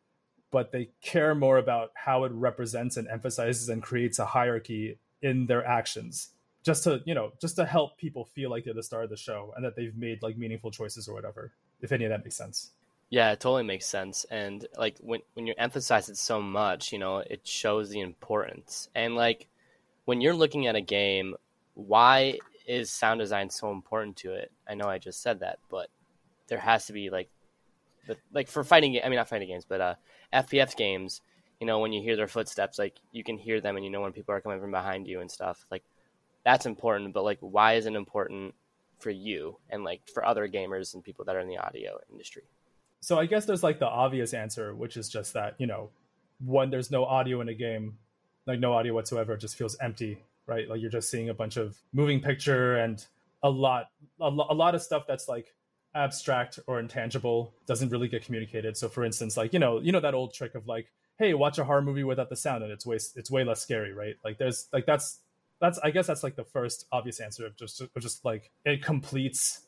but 0.51 0.73
they 0.73 0.91
care 1.03 1.35
more 1.35 1.59
about 1.59 1.91
how 1.95 2.25
it 2.25 2.33
represents 2.33 2.97
and 2.97 3.09
emphasizes 3.09 3.69
and 3.69 3.83
creates 3.83 4.19
a 4.19 4.25
hierarchy 4.25 4.99
in 5.23 5.47
their 5.47 5.65
actions 5.67 6.31
just 6.63 6.85
to 6.85 7.01
you 7.05 7.15
know 7.15 7.33
just 7.41 7.57
to 7.57 7.65
help 7.65 7.97
people 7.97 8.25
feel 8.25 8.51
like 8.51 8.65
they're 8.65 8.75
the 8.75 8.83
star 8.83 9.03
of 9.03 9.11
the 9.11 9.17
show 9.17 9.53
and 9.57 9.65
that 9.65 9.77
they've 9.77 9.97
made 9.97 10.23
like 10.23 10.37
meaningful 10.37 10.71
choices 10.71 11.09
or 11.09 11.15
whatever 11.15 11.53
if 11.81 11.93
any 11.93 12.05
of 12.05 12.11
that 12.11 12.25
makes 12.25 12.37
sense. 12.37 12.71
Yeah 13.09 13.33
it 13.33 13.41
totally 13.41 13.65
makes 13.65 13.87
sense. 13.87 14.27
And 14.31 14.67
like 14.77 14.97
when 15.01 15.21
when 15.35 15.47
you 15.47 15.55
emphasize 15.57 16.09
it 16.09 16.17
so 16.17 16.41
much 16.41 16.93
you 16.93 16.99
know 16.99 17.19
it 17.19 17.47
shows 17.47 17.91
the 17.91 18.01
importance. 18.01 18.89
And 18.95 19.15
like 19.15 19.49
when 20.05 20.21
you're 20.21 20.35
looking 20.35 20.67
at 20.67 20.77
a 20.77 20.81
game 20.81 21.35
why 21.75 22.39
is 22.67 22.91
sound 22.91 23.21
design 23.21 23.49
so 23.49 23.71
important 23.73 24.17
to 24.19 24.35
it? 24.35 24.53
I 24.69 24.75
know 24.75 24.87
i 24.87 24.99
just 24.99 25.23
said 25.23 25.41
that 25.41 25.59
but 25.71 25.89
there 26.49 26.59
has 26.59 26.87
to 26.87 26.93
be 26.93 27.11
like 27.11 27.31
the, 28.07 28.17
like 28.33 28.49
for 28.49 28.65
fighting 28.65 29.01
i 29.03 29.09
mean 29.09 29.17
not 29.17 29.29
fighting 29.29 29.49
games 29.49 29.65
but 29.67 29.81
uh 29.81 29.95
fps 30.33 30.77
games 30.77 31.21
you 31.61 31.67
know 31.67 31.79
when 31.79 31.93
you 31.93 32.03
hear 32.03 32.17
their 32.17 32.29
footsteps 32.29 32.79
like 32.79 32.97
you 33.13 33.23
can 33.23 33.39
hear 33.39 33.61
them 33.61 33.77
and 33.77 33.85
you 33.85 33.91
know 33.91 34.01
when 34.01 34.13
people 34.13 34.35
are 34.35 34.41
coming 34.41 34.61
from 34.61 34.71
behind 34.71 35.07
you 35.07 35.21
and 35.21 35.31
stuff 35.31 35.65
like 35.71 35.85
that's 36.45 36.67
important 36.67 37.13
but 37.13 37.25
like 37.25 37.39
why 37.41 37.75
is 37.75 37.87
it 37.87 37.95
important 37.95 38.55
for 38.99 39.11
you 39.11 39.57
and 39.71 39.85
like 39.85 40.01
for 40.13 40.25
other 40.25 40.49
gamers 40.49 40.95
and 40.95 41.05
people 41.05 41.25
that 41.25 41.37
are 41.37 41.41
in 41.41 41.49
the 41.49 41.59
audio 41.59 41.99
industry 42.11 42.43
so 43.01 43.19
i 43.19 43.27
guess 43.27 43.45
there's 43.45 43.63
like 43.63 43.79
the 43.79 43.87
obvious 43.87 44.35
answer 44.35 44.75
which 44.75 44.97
is 44.97 45.09
just 45.09 45.33
that 45.33 45.55
you 45.59 45.67
know 45.67 45.91
when 46.45 46.71
there's 46.71 46.91
no 46.91 47.05
audio 47.05 47.41
in 47.41 47.49
a 47.49 47.55
game 47.55 47.97
like 48.47 48.59
no 48.59 48.73
audio 48.73 48.95
whatsoever 48.95 49.35
it 49.35 49.41
just 49.41 49.57
feels 49.57 49.77
empty 49.81 50.19
right 50.47 50.69
like 50.69 50.81
you're 50.81 50.91
just 50.91 51.11
seeing 51.11 51.29
a 51.29 51.35
bunch 51.35 51.57
of 51.57 51.77
moving 51.93 52.21
picture 52.21 52.77
and 52.77 53.07
a 53.43 53.51
lot 53.51 53.89
a, 54.21 54.29
lo- 54.29 54.47
a 54.51 54.55
lot 54.55 54.75
of 54.75 54.83
stuff 54.83 55.05
that's 55.07 55.29
like 55.29 55.55
abstract 55.95 56.59
or 56.67 56.79
intangible 56.79 57.53
doesn't 57.67 57.89
really 57.91 58.09
get 58.09 58.25
communicated. 58.25 58.77
So 58.77 58.89
for 58.89 59.05
instance, 59.05 59.37
like, 59.37 59.53
you 59.53 59.59
know, 59.59 59.81
you 59.81 59.93
know 59.93 60.01
that 60.01 60.15
old 60.15 60.35
trick 60.35 60.55
of 60.55 60.67
like, 60.67 60.91
hey, 61.21 61.35
watch 61.35 61.59
a 61.59 61.65
horror 61.65 61.83
movie 61.83 62.03
without 62.03 62.31
the 62.31 62.37
sound 62.37 62.65
and 62.65 62.73
it's 62.73 62.87
way 62.87 62.97
it's 62.97 63.31
way 63.31 63.45
less 63.45 63.61
scary, 63.61 63.93
right? 63.93 64.17
Like 64.25 64.39
there's 64.39 64.69
like 64.73 64.87
that's 64.87 65.19
that's 65.61 65.79
I 65.79 65.91
guess 65.91 66.07
that's 66.07 66.25
like 66.25 66.35
the 66.35 66.45
first 66.45 66.87
obvious 66.91 67.21
answer 67.21 67.47
of 67.47 67.57
just 67.57 67.83
of 67.83 67.91
just 68.01 68.25
like 68.25 68.51
it 68.65 68.83
completes 68.83 69.61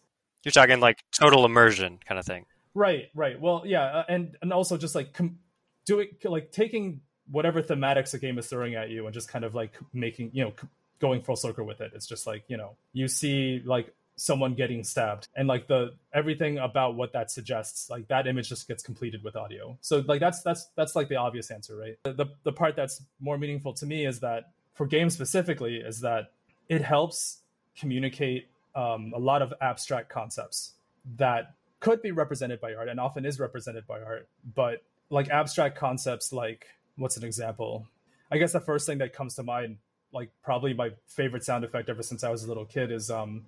You're 0.44 0.52
talking 0.52 0.80
like 0.80 1.04
total 1.12 1.44
immersion 1.44 2.00
kind 2.08 2.18
of 2.18 2.24
thing. 2.24 2.46
Right, 2.74 3.10
right. 3.14 3.38
Well, 3.38 3.64
yeah, 3.66 3.82
uh, 3.82 4.04
and 4.08 4.36
and 4.40 4.50
also 4.50 4.78
just 4.78 4.94
like 4.94 5.12
com- 5.12 5.38
doing 5.84 6.08
like 6.24 6.50
taking 6.52 7.02
whatever 7.30 7.62
thematics 7.62 8.14
a 8.14 8.18
game 8.18 8.38
is 8.38 8.46
throwing 8.46 8.74
at 8.74 8.88
you 8.88 9.04
and 9.04 9.12
just 9.12 9.28
kind 9.28 9.44
of 9.44 9.54
like 9.54 9.74
making 9.92 10.30
you 10.32 10.44
know 10.44 10.52
going 11.00 11.20
full 11.20 11.36
circle 11.36 11.66
with 11.66 11.82
it. 11.82 11.92
It's 11.94 12.06
just 12.06 12.26
like 12.26 12.44
you 12.48 12.56
know 12.56 12.76
you 12.94 13.08
see 13.08 13.62
like 13.64 13.92
someone 14.16 14.54
getting 14.54 14.84
stabbed. 14.84 15.28
And 15.34 15.48
like 15.48 15.66
the 15.66 15.94
everything 16.12 16.58
about 16.58 16.94
what 16.94 17.12
that 17.12 17.30
suggests 17.30 17.90
like 17.90 18.08
that 18.08 18.26
image 18.26 18.48
just 18.48 18.68
gets 18.68 18.82
completed 18.82 19.22
with 19.24 19.36
audio. 19.36 19.78
So 19.80 20.04
like 20.06 20.20
that's 20.20 20.42
that's 20.42 20.68
that's 20.76 20.94
like 20.94 21.08
the 21.08 21.16
obvious 21.16 21.50
answer 21.50 21.76
right? 21.76 21.98
The, 22.04 22.12
the, 22.12 22.26
the 22.44 22.52
part 22.52 22.76
that's 22.76 23.02
more 23.20 23.38
meaningful 23.38 23.72
to 23.74 23.86
me 23.86 24.06
is 24.06 24.20
that 24.20 24.50
for 24.74 24.86
games 24.86 25.14
specifically 25.14 25.76
is 25.76 26.00
that 26.00 26.32
it 26.68 26.82
helps 26.82 27.38
communicate 27.76 28.48
um, 28.74 29.12
a 29.14 29.18
lot 29.18 29.42
of 29.42 29.52
abstract 29.60 30.08
concepts 30.08 30.72
that 31.16 31.54
could 31.80 32.00
be 32.00 32.12
represented 32.12 32.60
by 32.60 32.74
art 32.74 32.88
and 32.88 33.00
often 33.00 33.26
is 33.26 33.40
represented 33.40 33.86
by 33.86 34.00
art. 34.00 34.28
But 34.54 34.82
like 35.10 35.28
abstract 35.30 35.76
concepts 35.76 36.32
like 36.32 36.66
what's 36.96 37.16
an 37.16 37.24
example? 37.24 37.86
I 38.30 38.38
guess 38.38 38.52
the 38.52 38.60
first 38.60 38.86
thing 38.86 38.98
that 38.98 39.12
comes 39.12 39.34
to 39.34 39.42
mind 39.42 39.78
like 40.12 40.30
probably 40.42 40.74
my 40.74 40.90
favorite 41.06 41.42
sound 41.42 41.64
effect 41.64 41.88
ever 41.88 42.02
since 42.02 42.22
i 42.22 42.28
was 42.28 42.44
a 42.44 42.48
little 42.48 42.66
kid 42.66 42.92
is 42.92 43.10
um 43.10 43.46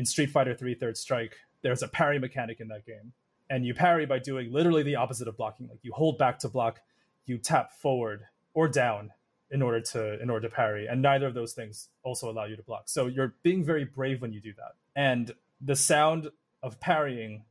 in 0.00 0.06
Street 0.06 0.30
Fighter 0.30 0.54
3 0.54 0.76
Third 0.76 0.96
Strike, 0.96 1.36
there's 1.60 1.82
a 1.82 1.88
parry 1.88 2.18
mechanic 2.18 2.58
in 2.58 2.68
that 2.68 2.86
game. 2.86 3.12
And 3.50 3.66
you 3.66 3.74
parry 3.74 4.06
by 4.06 4.18
doing 4.18 4.50
literally 4.50 4.82
the 4.82 4.96
opposite 4.96 5.28
of 5.28 5.36
blocking. 5.36 5.68
Like 5.68 5.80
you 5.82 5.92
hold 5.92 6.16
back 6.16 6.38
to 6.38 6.48
block, 6.48 6.80
you 7.26 7.36
tap 7.36 7.74
forward 7.74 8.22
or 8.54 8.66
down 8.66 9.10
in 9.50 9.60
order 9.60 9.82
to 9.92 10.18
in 10.22 10.30
order 10.30 10.48
to 10.48 10.54
parry. 10.54 10.86
And 10.86 11.02
neither 11.02 11.26
of 11.26 11.34
those 11.34 11.52
things 11.52 11.90
also 12.02 12.30
allow 12.30 12.46
you 12.46 12.56
to 12.56 12.62
block. 12.62 12.84
So 12.88 13.08
you're 13.08 13.34
being 13.42 13.62
very 13.62 13.84
brave 13.84 14.22
when 14.22 14.32
you 14.32 14.40
do 14.40 14.54
that. 14.54 14.72
And 14.96 15.32
the 15.60 15.76
sound 15.76 16.30
of 16.62 16.80
parrying 16.80 17.44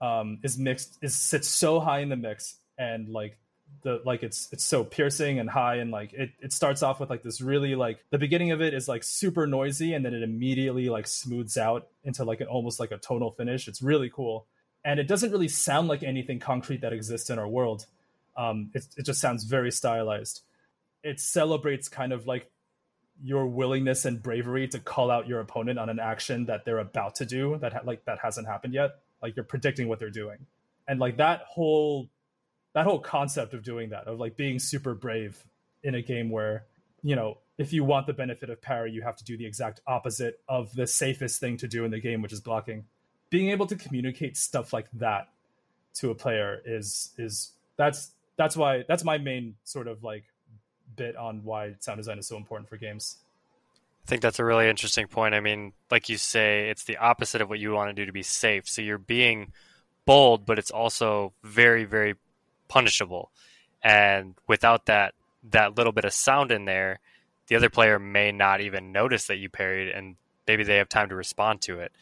um, 0.00 0.40
is 0.42 0.58
mixed 0.58 0.98
is 1.02 1.14
sits 1.14 1.46
so 1.46 1.78
high 1.78 2.00
in 2.00 2.08
the 2.08 2.16
mix 2.16 2.56
and 2.78 3.08
like 3.08 3.38
the 3.82 4.02
like 4.04 4.22
it's 4.22 4.48
it's 4.52 4.64
so 4.64 4.84
piercing 4.84 5.38
and 5.38 5.48
high 5.48 5.76
and 5.76 5.90
like 5.90 6.12
it, 6.12 6.30
it 6.40 6.52
starts 6.52 6.82
off 6.82 7.00
with 7.00 7.10
like 7.10 7.22
this 7.22 7.40
really 7.40 7.74
like 7.74 8.04
the 8.10 8.18
beginning 8.18 8.50
of 8.50 8.60
it 8.60 8.74
is 8.74 8.88
like 8.88 9.02
super 9.02 9.46
noisy 9.46 9.94
and 9.94 10.04
then 10.04 10.14
it 10.14 10.22
immediately 10.22 10.88
like 10.88 11.06
smooths 11.06 11.56
out 11.56 11.88
into 12.04 12.24
like 12.24 12.40
an 12.40 12.46
almost 12.46 12.78
like 12.78 12.90
a 12.90 12.98
tonal 12.98 13.30
finish. 13.30 13.68
It's 13.68 13.82
really 13.82 14.10
cool. 14.10 14.46
And 14.84 15.00
it 15.00 15.08
doesn't 15.08 15.30
really 15.30 15.48
sound 15.48 15.88
like 15.88 16.02
anything 16.02 16.40
concrete 16.40 16.82
that 16.82 16.92
exists 16.92 17.30
in 17.30 17.38
our 17.38 17.48
world. 17.48 17.86
Um 18.36 18.70
it, 18.74 18.86
it 18.96 19.06
just 19.06 19.20
sounds 19.20 19.44
very 19.44 19.70
stylized. 19.70 20.42
It 21.02 21.20
celebrates 21.20 21.88
kind 21.88 22.12
of 22.12 22.26
like 22.26 22.50
your 23.22 23.46
willingness 23.46 24.04
and 24.04 24.22
bravery 24.22 24.68
to 24.68 24.78
call 24.78 25.10
out 25.10 25.26
your 25.28 25.40
opponent 25.40 25.78
on 25.78 25.88
an 25.88 25.98
action 25.98 26.46
that 26.46 26.64
they're 26.64 26.78
about 26.78 27.16
to 27.16 27.26
do 27.26 27.58
that 27.58 27.72
ha- 27.72 27.80
like 27.84 28.04
that 28.04 28.18
hasn't 28.22 28.46
happened 28.46 28.74
yet. 28.74 28.96
Like 29.22 29.36
you're 29.36 29.44
predicting 29.44 29.88
what 29.88 29.98
they're 29.98 30.10
doing. 30.10 30.46
And 30.88 30.98
like 30.98 31.18
that 31.18 31.42
whole 31.48 32.08
that 32.72 32.86
whole 32.86 33.00
concept 33.00 33.54
of 33.54 33.62
doing 33.62 33.90
that 33.90 34.06
of 34.06 34.18
like 34.18 34.36
being 34.36 34.58
super 34.58 34.94
brave 34.94 35.44
in 35.82 35.94
a 35.94 36.02
game 36.02 36.30
where 36.30 36.64
you 37.02 37.16
know 37.16 37.38
if 37.58 37.72
you 37.72 37.84
want 37.84 38.06
the 38.06 38.12
benefit 38.12 38.50
of 38.50 38.60
parry 38.60 38.90
you 38.90 39.02
have 39.02 39.16
to 39.16 39.24
do 39.24 39.36
the 39.36 39.46
exact 39.46 39.80
opposite 39.86 40.40
of 40.48 40.72
the 40.74 40.86
safest 40.86 41.40
thing 41.40 41.56
to 41.56 41.68
do 41.68 41.84
in 41.84 41.90
the 41.90 42.00
game 42.00 42.22
which 42.22 42.32
is 42.32 42.40
blocking 42.40 42.84
being 43.30 43.50
able 43.50 43.66
to 43.66 43.76
communicate 43.76 44.36
stuff 44.36 44.72
like 44.72 44.88
that 44.92 45.28
to 45.94 46.10
a 46.10 46.14
player 46.14 46.60
is 46.64 47.10
is 47.18 47.52
that's 47.76 48.12
that's 48.36 48.56
why 48.56 48.84
that's 48.88 49.04
my 49.04 49.18
main 49.18 49.54
sort 49.64 49.88
of 49.88 50.02
like 50.02 50.24
bit 50.96 51.16
on 51.16 51.42
why 51.44 51.74
sound 51.80 51.98
design 51.98 52.18
is 52.18 52.26
so 52.26 52.36
important 52.36 52.68
for 52.68 52.76
games 52.76 53.18
I 54.04 54.08
think 54.10 54.22
that's 54.22 54.38
a 54.38 54.44
really 54.44 54.66
interesting 54.68 55.06
point. 55.06 55.34
I 55.34 55.40
mean, 55.40 55.72
like 55.90 56.08
you 56.08 56.16
say, 56.16 56.70
it's 56.70 56.84
the 56.84 56.96
opposite 56.96 57.42
of 57.42 57.48
what 57.48 57.58
you 57.58 57.72
want 57.72 57.90
to 57.90 57.92
do 57.92 58.06
to 58.06 58.12
be 58.12 58.22
safe. 58.22 58.66
So 58.66 58.82
you're 58.82 58.98
being 58.98 59.52
bold, 60.06 60.46
but 60.46 60.58
it's 60.58 60.70
also 60.70 61.32
very, 61.44 61.84
very 61.84 62.14
punishable. 62.70 63.30
And 63.82 64.34
without 64.46 64.86
that 64.86 65.14
that 65.50 65.76
little 65.76 65.92
bit 65.92 66.04
of 66.04 66.12
sound 66.12 66.52
in 66.52 66.64
there, 66.64 67.00
the 67.48 67.56
other 67.56 67.68
player 67.68 67.98
may 67.98 68.30
not 68.32 68.60
even 68.60 68.92
notice 68.92 69.26
that 69.26 69.36
you 69.36 69.48
parried 69.50 69.88
and 69.88 70.16
maybe 70.46 70.64
they 70.64 70.76
have 70.76 70.88
time 70.88 71.08
to 71.08 71.14
respond 71.14 71.60
to 71.62 71.80
it. 71.80 71.92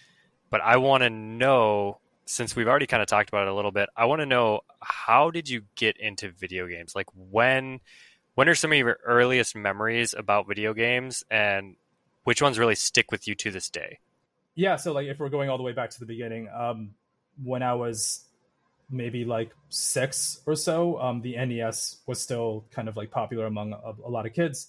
But 0.51 0.61
I 0.61 0.77
want 0.77 1.03
to 1.03 1.11
know 1.11 1.99
since 2.27 2.55
we've 2.55 2.69
already 2.69 2.87
kind 2.87 3.03
of 3.03 3.09
talked 3.09 3.31
about 3.31 3.47
it 3.47 3.51
a 3.51 3.55
little 3.55 3.71
bit, 3.71 3.89
I 3.97 4.05
want 4.05 4.21
to 4.21 4.27
know 4.27 4.61
how 4.81 5.31
did 5.31 5.49
you 5.49 5.63
get 5.75 5.97
into 5.97 6.31
video 6.31 6.67
games? 6.67 6.95
Like 6.95 7.07
when 7.15 7.81
when 8.35 8.49
are 8.49 8.55
some 8.55 8.71
of 8.71 8.79
your 8.79 8.99
earliest 9.05 9.57
memories 9.57 10.15
about 10.17 10.47
video 10.47 10.75
games 10.75 11.25
and 11.31 11.77
which 12.25 12.43
ones 12.43 12.59
really 12.59 12.75
stick 12.75 13.11
with 13.11 13.27
you 13.27 13.35
to 13.37 13.51
this 13.51 13.71
day? 13.71 13.99
Yeah, 14.55 14.77
so 14.77 14.93
like 14.93 15.07
if 15.07 15.19
we're 15.19 15.31
going 15.31 15.49
all 15.49 15.57
the 15.57 15.65
way 15.65 15.73
back 15.73 15.91
to 15.91 16.01
the 16.01 16.07
beginning, 16.07 16.49
um 16.55 16.91
when 17.43 17.63
I 17.63 17.75
was 17.75 18.27
maybe 18.90 19.25
like 19.25 19.50
six 19.68 20.40
or 20.47 20.54
so, 20.54 20.99
um, 21.00 21.21
the 21.21 21.37
NES 21.37 21.99
was 22.07 22.21
still 22.21 22.64
kind 22.71 22.88
of 22.88 22.97
like 22.97 23.11
popular 23.11 23.47
among 23.47 23.73
a, 23.73 23.92
a, 24.04 24.11
lot 24.11 24.26
of 24.26 24.33
kids, 24.33 24.68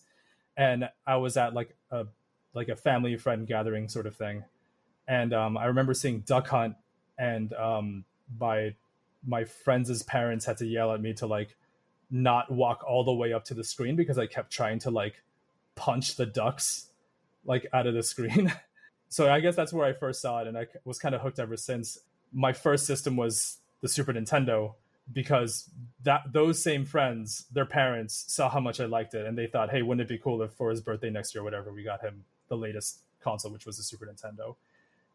and 0.57 0.89
I 1.07 1.17
was 1.17 1.37
at 1.37 1.53
like 1.53 1.75
a 1.91 2.05
like 2.53 2.69
a 2.69 2.75
family 2.75 3.15
friend 3.17 3.47
gathering 3.47 3.87
sort 3.87 4.05
of 4.05 4.15
thing, 4.15 4.43
and 5.07 5.33
um, 5.33 5.57
I 5.57 5.65
remember 5.65 5.93
seeing 5.93 6.21
Duck 6.21 6.47
Hunt, 6.47 6.75
and 7.17 7.53
um, 7.53 8.05
my 8.39 8.75
my 9.25 9.45
friends' 9.45 10.03
parents 10.03 10.45
had 10.45 10.57
to 10.57 10.65
yell 10.65 10.93
at 10.93 11.01
me 11.01 11.13
to 11.13 11.27
like 11.27 11.55
not 12.11 12.51
walk 12.51 12.83
all 12.87 13.03
the 13.03 13.13
way 13.13 13.33
up 13.33 13.45
to 13.45 13.53
the 13.53 13.63
screen 13.63 13.95
because 13.95 14.17
I 14.17 14.25
kept 14.25 14.51
trying 14.51 14.79
to 14.79 14.91
like 14.91 15.23
punch 15.75 16.15
the 16.15 16.25
ducks 16.25 16.87
like 17.45 17.67
out 17.73 17.87
of 17.87 17.93
the 17.93 18.03
screen. 18.03 18.51
so 19.09 19.31
I 19.31 19.39
guess 19.39 19.55
that's 19.55 19.71
where 19.71 19.85
I 19.85 19.93
first 19.93 20.21
saw 20.21 20.41
it, 20.41 20.47
and 20.47 20.57
I 20.57 20.67
was 20.83 20.99
kind 20.99 21.15
of 21.15 21.21
hooked 21.21 21.39
ever 21.39 21.55
since. 21.55 21.99
My 22.33 22.53
first 22.53 22.85
system 22.85 23.15
was 23.15 23.57
the 23.81 23.87
Super 23.87 24.13
Nintendo 24.13 24.73
because 25.11 25.69
that 26.03 26.21
those 26.31 26.61
same 26.61 26.85
friends, 26.85 27.45
their 27.51 27.65
parents 27.65 28.25
saw 28.27 28.49
how 28.49 28.59
much 28.59 28.79
I 28.79 28.85
liked 28.85 29.13
it, 29.13 29.25
and 29.25 29.37
they 29.37 29.47
thought, 29.47 29.69
hey, 29.69 29.81
wouldn't 29.81 30.01
it 30.01 30.07
be 30.07 30.17
cool 30.17 30.41
if 30.41 30.51
for 30.53 30.69
his 30.69 30.81
birthday 30.81 31.09
next 31.09 31.33
year, 31.33 31.43
whatever, 31.43 31.73
we 31.73 31.83
got 31.83 32.01
him 32.01 32.23
the 32.47 32.57
latest 32.57 32.99
console, 33.21 33.51
which 33.51 33.65
was 33.65 33.77
the 33.77 33.83
Super 33.83 34.05
Nintendo, 34.05 34.55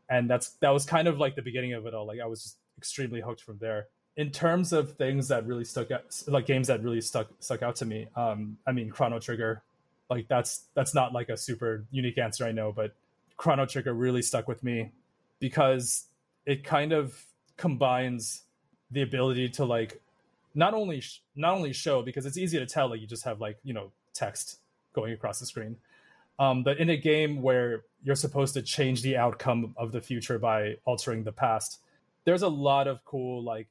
and 0.09 0.28
that's 0.28 0.50
that 0.61 0.71
was 0.71 0.85
kind 0.85 1.09
of 1.09 1.18
like 1.18 1.37
the 1.37 1.42
beginning 1.42 1.75
of 1.75 1.87
it 1.87 1.94
all. 1.94 2.06
Like 2.06 2.21
I 2.21 2.26
was 2.26 2.42
just 2.42 2.56
extremely 2.76 3.21
hooked 3.21 3.40
from 3.40 3.59
there. 3.59 3.87
In 4.16 4.30
terms 4.30 4.73
of 4.73 4.92
things 4.92 5.28
that 5.28 5.44
really 5.47 5.64
stuck 5.64 5.90
out, 5.90 6.23
like 6.28 6.47
games 6.47 6.68
that 6.68 6.83
really 6.83 7.00
stuck 7.00 7.28
stuck 7.40 7.62
out 7.62 7.76
to 7.76 7.85
me, 7.85 8.09
um, 8.16 8.59
I 8.66 8.73
mean, 8.73 8.90
Chrono 8.90 9.18
Trigger, 9.18 9.62
like 10.11 10.28
that's 10.28 10.64
that's 10.75 10.94
not 10.94 11.12
like 11.12 11.28
a 11.28 11.37
super 11.37 11.85
unique 11.90 12.18
answer, 12.18 12.44
I 12.44 12.52
know, 12.52 12.73
but 12.73 12.94
Chrono 13.37 13.66
Trigger 13.66 13.94
really 13.94 14.23
stuck 14.23 14.49
with 14.49 14.62
me 14.62 14.92
because 15.40 16.06
it 16.47 16.64
kind 16.64 16.92
of 16.92 17.25
combines 17.56 18.42
the 18.91 19.03
ability 19.03 19.49
to 19.49 19.64
like 19.64 20.00
not 20.55 20.75
only 20.75 21.00
sh- 21.00 21.23
not 21.35 21.55
only 21.55 21.73
show 21.73 22.03
because 22.03 22.26
it's 22.26 22.38
easy 22.38 22.59
to 22.59 22.67
tell 22.67 22.88
like 22.88 23.00
you 23.00 23.07
just 23.07 23.25
have 23.25 23.41
like 23.41 23.59
you 23.64 23.75
know 23.75 23.91
text 24.12 24.59
going 24.93 25.12
across 25.12 25.41
the 25.41 25.47
screen 25.47 25.76
um, 26.38 26.62
but 26.62 26.79
in 26.79 26.91
a 26.91 26.97
game 26.97 27.43
where 27.43 27.85
you're 28.03 28.17
supposed 28.17 28.55
to 28.55 28.62
change 28.62 29.03
the 29.03 29.17
outcome 29.17 29.75
of 29.76 29.93
the 29.93 30.00
future 30.00 30.38
by 30.38 30.76
altering 30.85 31.25
the 31.25 31.33
past 31.33 31.81
there's 32.25 32.43
a 32.43 32.49
lot 32.49 32.87
of 32.87 33.05
cool 33.05 33.43
like 33.43 33.69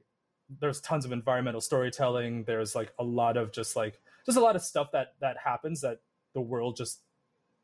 there's 0.60 0.82
tons 0.82 1.05
of 1.05 1.12
environmental 1.12 1.62
storytelling. 1.62 2.43
There's 2.43 2.75
like 2.75 2.93
a 3.00 3.03
lot 3.03 3.38
of 3.38 3.51
just 3.51 3.75
like 3.75 4.00
just 4.25 4.38
a 4.38 4.41
lot 4.41 4.55
of 4.55 4.62
stuff 4.62 4.91
that 4.91 5.13
that 5.20 5.38
happens 5.43 5.82
that 5.82 6.00
the 6.34 6.41
world 6.41 6.75
just 6.75 7.00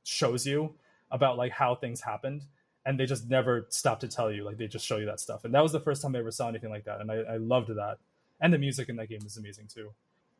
shows 0.03 0.45
you 0.45 0.73
about 1.11 1.37
like 1.37 1.51
how 1.51 1.75
things 1.75 2.01
happened 2.01 2.43
and 2.89 2.99
they 2.99 3.05
just 3.05 3.29
never 3.29 3.67
stop 3.69 3.99
to 3.99 4.07
tell 4.07 4.31
you 4.31 4.43
like 4.43 4.57
they 4.57 4.65
just 4.65 4.83
show 4.83 4.97
you 4.97 5.05
that 5.05 5.19
stuff. 5.19 5.45
And 5.45 5.53
that 5.53 5.61
was 5.61 5.71
the 5.71 5.79
first 5.79 6.01
time 6.01 6.15
i 6.15 6.19
ever 6.19 6.31
saw 6.31 6.49
anything 6.49 6.71
like 6.71 6.85
that 6.85 7.01
and 7.01 7.11
i, 7.11 7.17
I 7.17 7.37
loved 7.37 7.69
that. 7.69 7.99
And 8.41 8.51
the 8.51 8.57
music 8.57 8.89
in 8.89 8.95
that 8.95 9.09
game 9.09 9.21
is 9.23 9.37
amazing 9.37 9.67
too. 9.71 9.91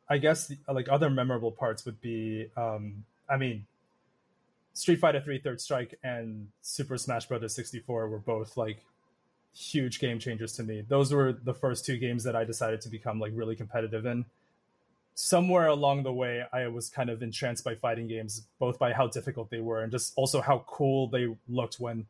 I 0.09 0.17
guess 0.17 0.47
the, 0.47 0.57
like 0.67 0.89
other 0.89 1.11
memorable 1.11 1.51
parts 1.51 1.85
would 1.85 2.01
be 2.01 2.49
um 2.57 3.05
i 3.29 3.37
mean 3.37 3.67
street 4.73 4.99
fighter 4.99 5.21
3 5.21 5.37
third 5.37 5.61
strike 5.61 5.99
and 6.03 6.47
super 6.63 6.97
smash 6.97 7.27
bros 7.27 7.53
64 7.53 8.09
were 8.09 8.17
both 8.17 8.57
like 8.57 8.83
huge 9.53 9.99
game 9.99 10.17
changers 10.17 10.53
to 10.53 10.63
me. 10.63 10.81
Those 10.81 11.13
were 11.13 11.33
the 11.33 11.53
first 11.53 11.85
two 11.85 11.97
games 11.97 12.23
that 12.23 12.35
i 12.35 12.43
decided 12.45 12.81
to 12.81 12.89
become 12.89 13.19
like 13.19 13.31
really 13.35 13.55
competitive 13.55 14.07
in. 14.07 14.25
Somewhere 15.13 15.67
along 15.67 16.01
the 16.01 16.13
way 16.13 16.45
i 16.51 16.67
was 16.67 16.89
kind 16.89 17.11
of 17.11 17.21
entranced 17.21 17.63
by 17.63 17.75
fighting 17.75 18.07
games 18.07 18.47
both 18.57 18.79
by 18.79 18.91
how 18.91 19.05
difficult 19.05 19.51
they 19.51 19.59
were 19.59 19.83
and 19.83 19.91
just 19.91 20.13
also 20.15 20.41
how 20.41 20.63
cool 20.65 21.07
they 21.09 21.27
looked 21.47 21.79
when 21.79 22.07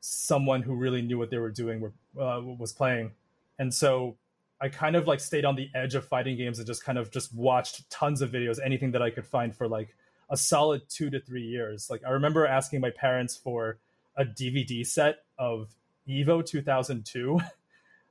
someone 0.00 0.62
who 0.62 0.74
really 0.74 1.02
knew 1.02 1.18
what 1.18 1.30
they 1.30 1.38
were 1.38 1.50
doing 1.50 1.80
were, 1.80 1.92
uh, 2.20 2.40
was 2.40 2.72
playing. 2.72 3.12
And 3.58 3.72
so 3.72 4.16
I 4.60 4.68
kind 4.68 4.96
of 4.96 5.06
like 5.06 5.20
stayed 5.20 5.44
on 5.44 5.56
the 5.56 5.70
edge 5.74 5.94
of 5.94 6.06
fighting 6.06 6.36
games 6.36 6.58
and 6.58 6.66
just 6.66 6.84
kind 6.84 6.98
of 6.98 7.10
just 7.10 7.34
watched 7.34 7.88
tons 7.90 8.22
of 8.22 8.30
videos, 8.30 8.58
anything 8.64 8.92
that 8.92 9.02
I 9.02 9.10
could 9.10 9.26
find 9.26 9.54
for 9.54 9.68
like 9.68 9.94
a 10.30 10.36
solid 10.36 10.82
two 10.88 11.10
to 11.10 11.20
three 11.20 11.42
years. 11.42 11.88
Like 11.90 12.02
I 12.06 12.10
remember 12.10 12.46
asking 12.46 12.80
my 12.80 12.90
parents 12.90 13.36
for 13.36 13.78
a 14.16 14.24
DVD 14.24 14.86
set 14.86 15.24
of 15.38 15.68
Evo 16.08 16.44
2002. 16.44 17.40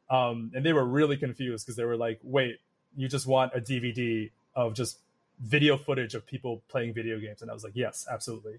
Um, 0.10 0.52
and 0.56 0.66
they 0.66 0.74
were 0.74 0.86
really 0.86 1.18
confused 1.18 1.66
because 1.66 1.76
they 1.76 1.86
were 1.86 1.96
like, 1.96 2.20
wait, 2.24 2.60
you 2.96 3.08
just 3.08 3.28
want 3.28 3.54
a 3.54 3.62
DVD 3.62 4.32
of 4.56 4.74
just 4.74 4.98
video 5.40 5.78
footage 5.78 6.16
of 6.16 6.26
people 6.26 6.64
playing 6.68 6.94
video 6.94 7.20
games? 7.20 7.42
And 7.42 7.52
I 7.52 7.54
was 7.54 7.64
like, 7.64 7.76
yes, 7.76 8.08
absolutely. 8.10 8.58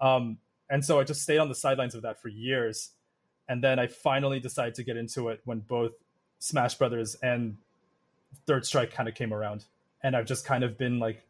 Um, 0.00 0.38
and 0.72 0.84
so 0.84 0.98
I 0.98 1.04
just 1.04 1.22
stayed 1.22 1.38
on 1.38 1.48
the 1.48 1.54
sidelines 1.54 1.94
of 1.94 2.02
that 2.02 2.20
for 2.20 2.28
years. 2.28 2.90
And 3.48 3.62
then 3.62 3.78
I 3.78 3.86
finally 3.86 4.40
decided 4.40 4.74
to 4.76 4.84
get 4.84 4.96
into 4.96 5.28
it 5.28 5.40
when 5.44 5.60
both 5.60 5.92
Smash 6.40 6.74
Brothers 6.74 7.14
and 7.22 7.56
Third 8.46 8.66
Strike 8.66 8.92
kind 8.92 9.08
of 9.08 9.14
came 9.14 9.32
around. 9.32 9.66
And 10.02 10.16
I've 10.16 10.26
just 10.26 10.44
kind 10.44 10.64
of 10.64 10.78
been 10.78 10.98
like 10.98 11.22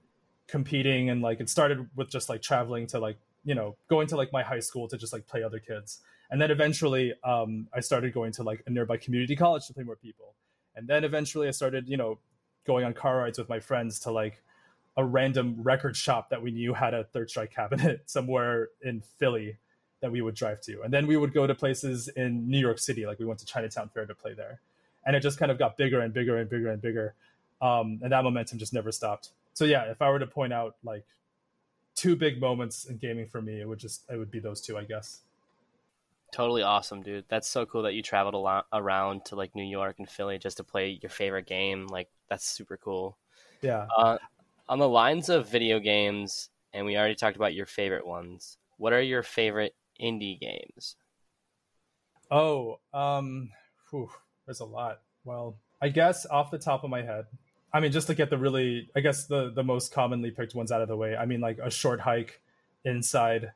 competing 0.46 1.10
and 1.10 1.20
like 1.20 1.40
it 1.40 1.50
started 1.50 1.88
with 1.96 2.10
just 2.10 2.28
like 2.28 2.40
traveling 2.40 2.86
to 2.88 2.98
like, 2.98 3.18
you 3.44 3.54
know, 3.54 3.76
going 3.88 4.06
to 4.08 4.16
like 4.16 4.32
my 4.32 4.42
high 4.42 4.60
school 4.60 4.88
to 4.88 4.96
just 4.96 5.12
like 5.12 5.26
play 5.26 5.42
other 5.42 5.58
kids 5.58 6.00
and 6.32 6.40
then 6.40 6.50
eventually 6.50 7.12
um, 7.22 7.68
i 7.72 7.78
started 7.78 8.12
going 8.12 8.32
to 8.32 8.42
like 8.42 8.62
a 8.66 8.70
nearby 8.70 8.96
community 8.96 9.36
college 9.36 9.66
to 9.66 9.72
play 9.72 9.84
more 9.84 9.96
people 9.96 10.34
and 10.74 10.88
then 10.88 11.04
eventually 11.04 11.46
i 11.46 11.50
started 11.52 11.88
you 11.88 11.96
know 11.96 12.18
going 12.66 12.84
on 12.84 12.92
car 12.92 13.18
rides 13.18 13.38
with 13.38 13.48
my 13.48 13.60
friends 13.60 14.00
to 14.00 14.10
like 14.10 14.42
a 14.96 15.04
random 15.04 15.56
record 15.58 15.96
shop 15.96 16.28
that 16.30 16.42
we 16.42 16.50
knew 16.50 16.74
had 16.74 16.94
a 16.94 17.04
third 17.04 17.30
strike 17.30 17.50
cabinet 17.50 18.02
somewhere 18.06 18.68
in 18.82 19.02
philly 19.18 19.56
that 20.00 20.10
we 20.10 20.20
would 20.20 20.34
drive 20.34 20.60
to 20.60 20.82
and 20.82 20.92
then 20.92 21.06
we 21.06 21.16
would 21.16 21.32
go 21.32 21.46
to 21.46 21.54
places 21.54 22.08
in 22.08 22.48
new 22.48 22.58
york 22.58 22.78
city 22.78 23.06
like 23.06 23.18
we 23.18 23.24
went 23.24 23.38
to 23.38 23.46
chinatown 23.46 23.88
fair 23.94 24.06
to 24.06 24.14
play 24.14 24.34
there 24.34 24.60
and 25.06 25.16
it 25.16 25.20
just 25.20 25.38
kind 25.38 25.50
of 25.50 25.58
got 25.58 25.76
bigger 25.76 26.00
and 26.00 26.12
bigger 26.12 26.36
and 26.36 26.48
bigger 26.50 26.70
and 26.70 26.82
bigger 26.82 27.14
um, 27.60 28.00
and 28.02 28.10
that 28.10 28.24
momentum 28.24 28.58
just 28.58 28.72
never 28.72 28.90
stopped 28.90 29.30
so 29.54 29.64
yeah 29.64 29.84
if 29.84 30.02
i 30.02 30.10
were 30.10 30.18
to 30.18 30.26
point 30.26 30.52
out 30.52 30.76
like 30.84 31.04
two 31.94 32.16
big 32.16 32.40
moments 32.40 32.86
in 32.86 32.96
gaming 32.96 33.26
for 33.26 33.40
me 33.40 33.60
it 33.60 33.68
would 33.68 33.78
just 33.78 34.04
it 34.10 34.16
would 34.16 34.30
be 34.30 34.40
those 34.40 34.60
two 34.60 34.76
i 34.76 34.84
guess 34.84 35.20
Totally 36.32 36.62
awesome, 36.62 37.02
dude. 37.02 37.26
That's 37.28 37.46
so 37.46 37.66
cool 37.66 37.82
that 37.82 37.92
you 37.92 38.02
traveled 38.02 38.32
a 38.32 38.38
lot 38.38 38.66
around 38.72 39.26
to 39.26 39.36
like 39.36 39.54
New 39.54 39.64
York 39.64 39.96
and 39.98 40.08
Philly 40.08 40.38
just 40.38 40.56
to 40.56 40.64
play 40.64 40.98
your 41.02 41.10
favorite 41.10 41.46
game. 41.46 41.86
Like 41.88 42.08
that's 42.30 42.46
super 42.46 42.78
cool. 42.78 43.18
Yeah. 43.60 43.86
Uh, 43.94 44.16
on 44.68 44.78
the 44.78 44.88
lines 44.88 45.28
of 45.28 45.48
video 45.48 45.78
games, 45.78 46.48
and 46.72 46.86
we 46.86 46.96
already 46.96 47.14
talked 47.14 47.36
about 47.36 47.54
your 47.54 47.66
favorite 47.66 48.06
ones. 48.06 48.58
What 48.76 48.92
are 48.92 49.02
your 49.02 49.22
favorite 49.22 49.74
indie 50.00 50.40
games? 50.40 50.96
Oh, 52.30 52.80
um, 52.94 53.50
whew, 53.90 54.10
there's 54.46 54.60
a 54.60 54.64
lot. 54.64 55.00
Well, 55.24 55.56
I 55.80 55.88
guess 55.88 56.26
off 56.26 56.50
the 56.50 56.58
top 56.58 56.84
of 56.84 56.90
my 56.90 57.02
head, 57.02 57.26
I 57.72 57.80
mean, 57.80 57.92
just 57.92 58.06
to 58.08 58.14
get 58.14 58.30
the 58.30 58.38
really, 58.38 58.88
I 58.96 59.00
guess 59.00 59.26
the 59.26 59.50
the 59.50 59.62
most 59.62 59.92
commonly 59.92 60.30
picked 60.30 60.54
ones 60.54 60.72
out 60.72 60.82
of 60.82 60.88
the 60.88 60.96
way. 60.96 61.16
I 61.16 61.26
mean, 61.26 61.40
like 61.40 61.58
a 61.58 61.70
short 61.70 62.00
hike, 62.00 62.40
inside, 62.84 63.52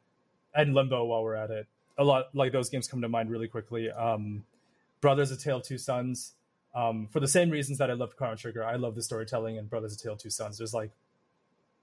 and 0.55 0.75
limbo. 0.75 1.05
While 1.05 1.23
we're 1.23 1.35
at 1.35 1.51
it, 1.51 1.67
a 1.99 2.05
lot 2.05 2.35
like 2.35 2.53
those 2.53 2.69
games 2.69 2.89
come 2.89 3.03
to 3.03 3.09
mind 3.09 3.31
really 3.31 3.49
quickly. 3.49 3.91
Um, 3.91 4.45
Brothers: 5.01 5.31
A 5.31 5.37
Tale 5.37 5.59
of 5.59 5.63
Two 5.63 5.79
Sons. 5.79 6.33
Um, 6.76 7.09
for 7.11 7.21
the 7.21 7.28
same 7.28 7.49
reasons 7.49 7.78
that 7.78 7.90
I 7.90 7.95
love 7.95 8.16
Chrono 8.16 8.37
Trigger, 8.37 8.62
I 8.62 8.76
love 8.76 8.95
the 8.95 9.02
storytelling 9.02 9.56
in 9.56 9.66
Brothers: 9.66 9.95
A 9.95 9.99
Tale 9.99 10.16
Two 10.16 10.30
Sons. 10.30 10.59
There's 10.59 10.75
like, 10.75 10.90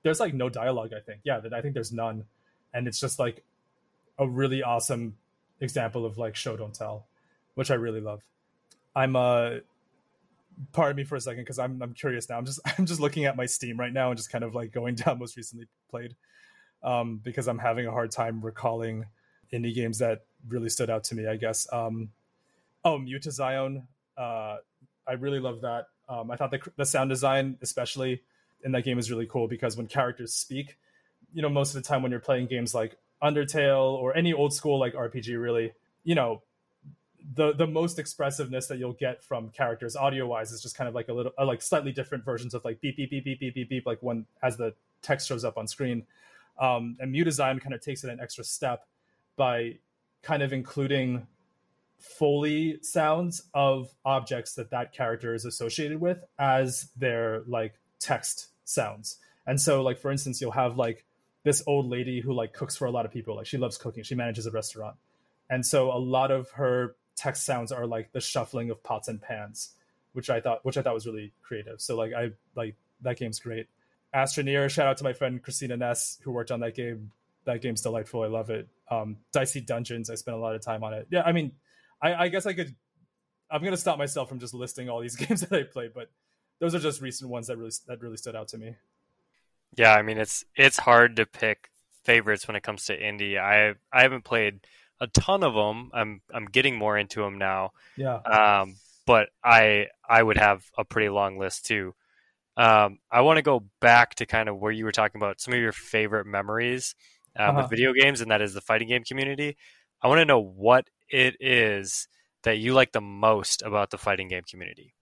there's 0.04 0.20
like 0.20 0.36
no 0.36 0.50
dialogue. 0.50 0.92
I 0.96 1.00
think, 1.00 1.22
yeah, 1.24 1.42
I 1.52 1.62
think 1.62 1.74
there's 1.74 1.92
none, 1.92 2.26
and 2.74 2.88
it's 2.88 3.00
just 3.00 3.18
like 3.18 3.44
a 4.20 4.28
really 4.28 4.62
awesome 4.62 5.18
example 5.60 6.06
of 6.06 6.20
like 6.20 6.36
show 6.36 6.56
don't 6.56 6.76
tell, 6.76 7.08
which 7.56 7.72
I 7.72 7.76
really 7.76 8.02
love. 8.02 8.22
I'm 8.96 9.16
uh 9.16 9.56
pardon 10.72 10.96
me 10.96 11.04
for 11.04 11.16
a 11.16 11.22
second 11.22 11.42
because 11.42 11.60
I'm 11.60 11.82
I'm 11.82 11.94
curious 11.94 12.30
now. 12.30 12.38
I'm 12.38 12.46
just 12.46 12.60
I'm 12.78 12.86
just 12.86 13.00
looking 13.00 13.26
at 13.26 13.36
my 13.36 13.48
Steam 13.48 13.80
right 13.80 13.92
now 13.92 14.10
and 14.10 14.18
just 14.18 14.32
kind 14.32 14.44
of 14.44 14.54
like 14.54 14.72
going 14.72 14.96
down 14.96 15.20
most 15.20 15.36
recently 15.36 15.68
played 15.90 16.16
um, 16.84 17.20
because 17.24 17.48
I'm 17.48 17.60
having 17.60 17.88
a 17.88 17.92
hard 17.92 18.12
time 18.12 18.42
recalling 18.42 19.06
indie 19.52 19.74
games 19.74 20.00
that 20.00 20.26
really 20.48 20.70
stood 20.70 20.90
out 20.90 21.06
to 21.06 21.16
me. 21.16 21.28
I 21.28 21.38
guess. 21.38 21.68
Um, 21.72 22.10
oh, 22.84 23.00
Mutazione. 23.00 23.84
Uh, 24.16 24.58
I 25.08 25.14
really 25.14 25.40
love 25.40 25.62
that. 25.62 25.88
Um, 26.10 26.32
I 26.32 26.36
thought 26.36 26.52
the 26.52 26.60
the 26.76 26.86
sound 26.86 27.10
design, 27.10 27.58
especially 27.62 28.22
in 28.64 28.72
that 28.74 28.84
game, 28.84 29.00
is 29.00 29.10
really 29.12 29.26
cool 29.26 29.48
because 29.48 29.78
when 29.78 29.88
characters 29.88 30.34
speak, 30.34 30.78
you 31.34 31.42
know, 31.42 31.50
most 31.50 31.76
of 31.76 31.82
the 31.82 31.88
time 31.88 32.02
when 32.02 32.12
you're 32.12 32.20
playing 32.20 32.48
games 32.48 32.74
like 32.74 32.98
Undertale 33.22 33.94
or 33.94 34.16
any 34.16 34.34
old 34.34 34.54
school 34.54 34.80
like 34.80 34.94
RPG, 34.94 35.42
really, 35.42 35.74
you 36.04 36.16
know, 36.16 36.42
the 37.36 37.54
the 37.54 37.68
most 37.68 38.00
expressiveness 38.00 38.68
that 38.68 38.78
you'll 38.78 38.94
get 38.94 39.24
from 39.24 39.50
characters 39.50 39.96
audio 39.96 40.28
wise 40.28 40.52
is 40.52 40.62
just 40.62 40.76
kind 40.76 40.88
of 40.88 40.96
like 40.96 41.08
a 41.08 41.14
little 41.14 41.32
uh, 41.38 41.46
like 41.46 41.62
slightly 41.62 41.92
different 41.92 42.26
versions 42.26 42.54
of 42.54 42.64
like 42.66 42.82
beep 42.82 42.98
beep 42.98 43.10
beep 43.10 43.24
beep 43.24 43.40
beep 43.40 43.56
beep 43.56 43.70
beep 43.70 43.86
like 43.86 44.00
when 44.02 44.26
as 44.42 44.58
the 44.58 44.74
text 45.02 45.28
shows 45.28 45.46
up 45.46 45.58
on 45.58 45.68
screen 45.68 46.06
um, 46.60 46.98
and 47.00 47.14
Design 47.14 47.60
kind 47.60 47.74
of 47.74 47.82
takes 47.82 48.04
it 48.04 48.10
an 48.10 48.20
extra 48.20 48.44
step 48.44 48.86
by 49.36 49.78
kind 50.22 50.44
of 50.44 50.54
including 50.54 51.28
foley 52.04 52.78
sounds 52.82 53.44
of 53.54 53.90
objects 54.04 54.56
that 54.56 54.72
that 54.72 54.94
character 54.94 55.34
is 55.34 55.46
associated 55.46 56.02
with 56.02 56.24
as 56.38 56.90
their 56.98 57.44
like 57.48 57.76
text 58.00 58.50
sounds. 58.66 59.18
And 59.48 59.60
so 59.60 59.82
like 59.82 60.00
for 60.00 60.12
instance 60.12 60.42
you'll 60.42 60.52
have 60.52 60.78
like 60.78 61.06
this 61.44 61.64
old 61.66 61.90
lady 61.90 62.20
who 62.20 62.34
like 62.34 62.54
cooks 62.54 62.76
for 62.76 62.86
a 62.86 62.92
lot 62.92 63.06
of 63.06 63.12
people. 63.12 63.38
Like 63.38 63.46
she 63.46 63.58
loves 63.58 63.78
cooking. 63.78 64.04
She 64.04 64.16
manages 64.16 64.46
a 64.46 64.52
restaurant. 64.52 64.96
And 65.50 65.66
so 65.66 65.92
a 65.92 65.98
lot 65.98 66.30
of 66.30 66.52
her 66.52 66.96
text 67.16 67.46
sounds 67.46 67.72
are 67.72 67.88
like 67.88 68.12
the 68.12 68.22
shuffling 68.22 68.70
of 68.70 68.84
pots 68.84 69.08
and 69.08 69.22
pans 69.22 69.70
which 70.14 70.30
i 70.30 70.40
thought 70.40 70.64
which 70.64 70.78
i 70.78 70.82
thought 70.82 70.94
was 70.94 71.08
really 71.08 71.32
creative. 71.42 71.82
So 71.82 71.96
like 71.96 72.14
i 72.14 72.32
like 72.56 72.76
that 73.02 73.18
game's 73.18 73.40
great. 73.40 73.68
Astroneer 74.14 74.70
shout 74.70 74.88
out 74.88 74.98
to 74.98 75.04
my 75.04 75.14
friend 75.14 75.42
christina 75.42 75.78
ness 75.78 76.20
who 76.22 76.32
worked 76.32 76.52
on 76.52 76.60
that 76.60 76.76
game. 76.76 77.12
That 77.46 77.62
game's 77.62 77.82
delightful. 77.82 78.24
I 78.24 78.28
love 78.28 78.50
it. 78.50 78.68
Um, 78.90 79.18
Dicey 79.34 79.60
Dungeons, 79.60 80.10
I 80.10 80.16
spent 80.16 80.38
a 80.38 80.40
lot 80.40 80.56
of 80.56 80.62
time 80.62 80.84
on 80.84 80.94
it. 80.94 81.08
Yeah, 81.10 81.24
I 81.26 81.34
mean, 81.34 81.52
I, 82.04 82.26
I 82.26 82.28
guess 82.28 82.46
I 82.46 82.54
could. 82.54 82.76
I'm 83.50 83.64
gonna 83.64 83.78
stop 83.78 83.98
myself 83.98 84.30
from 84.30 84.40
just 84.40 84.54
listing 84.54 84.90
all 84.90 85.00
these 85.00 85.16
games 85.28 85.42
that 85.42 85.54
I 85.58 85.64
played, 85.64 85.94
but 85.96 86.10
those 86.60 86.76
are 86.76 86.80
just 86.80 87.02
recent 87.02 87.30
ones 87.32 87.48
that 87.48 87.58
really 87.58 87.72
that 87.88 88.02
really 88.02 88.18
stood 88.18 88.36
out 88.36 88.50
to 88.50 88.58
me. 88.58 88.76
Yeah, 89.76 89.94
I 89.94 90.02
mean 90.02 90.18
it's 90.18 90.44
it's 90.56 90.78
hard 90.78 91.16
to 91.16 91.26
pick 91.26 91.70
favorites 92.04 92.48
when 92.48 92.56
it 92.56 92.64
comes 92.64 92.86
to 92.86 93.00
indie. 93.00 93.40
I 93.40 93.76
I 93.92 94.02
haven't 94.02 94.26
played 94.26 94.60
a 95.00 95.08
ton 95.08 95.44
of 95.44 95.54
them. 95.54 95.90
I'm 95.94 96.22
I'm 96.34 96.46
getting 96.46 96.76
more 96.76 96.98
into 96.98 97.22
them 97.22 97.38
now. 97.38 97.72
Yeah. 97.96 98.18
Um, 98.18 98.76
but 99.06 99.30
I 99.44 99.88
I 100.08 100.22
would 100.22 100.38
have 100.38 100.64
a 100.78 100.84
pretty 100.84 101.10
long 101.10 101.38
list 101.38 101.66
too. 101.66 101.96
Um, 102.56 103.00
I 103.10 103.22
want 103.22 103.38
to 103.38 103.42
go 103.42 103.64
back 103.80 104.16
to 104.16 104.26
kind 104.26 104.48
of 104.48 104.60
where 104.60 104.72
you 104.72 104.86
were 104.86 104.92
talking 104.92 105.20
about 105.20 105.42
some 105.42 105.54
of 105.54 105.60
your 105.60 105.72
favorite 105.72 106.28
memories 106.28 106.96
um, 107.38 107.50
uh-huh. 107.50 107.62
with 107.62 107.70
video 107.72 107.94
games, 107.94 108.22
and 108.22 108.30
that 108.30 108.42
is 108.42 108.54
the 108.54 108.62
fighting 108.62 108.90
game 108.90 109.04
community. 109.04 109.58
I 110.02 110.08
want 110.08 110.20
to 110.20 110.26
know 110.26 110.40
what 110.40 110.88
it 111.10 111.36
is 111.40 112.08
that 112.44 112.58
you 112.58 112.74
like 112.74 112.92
the 112.92 113.02
most 113.02 113.62
about 113.62 113.90
the 113.90 113.98
fighting 113.98 114.28
game 114.28 114.44
community. 114.50 114.94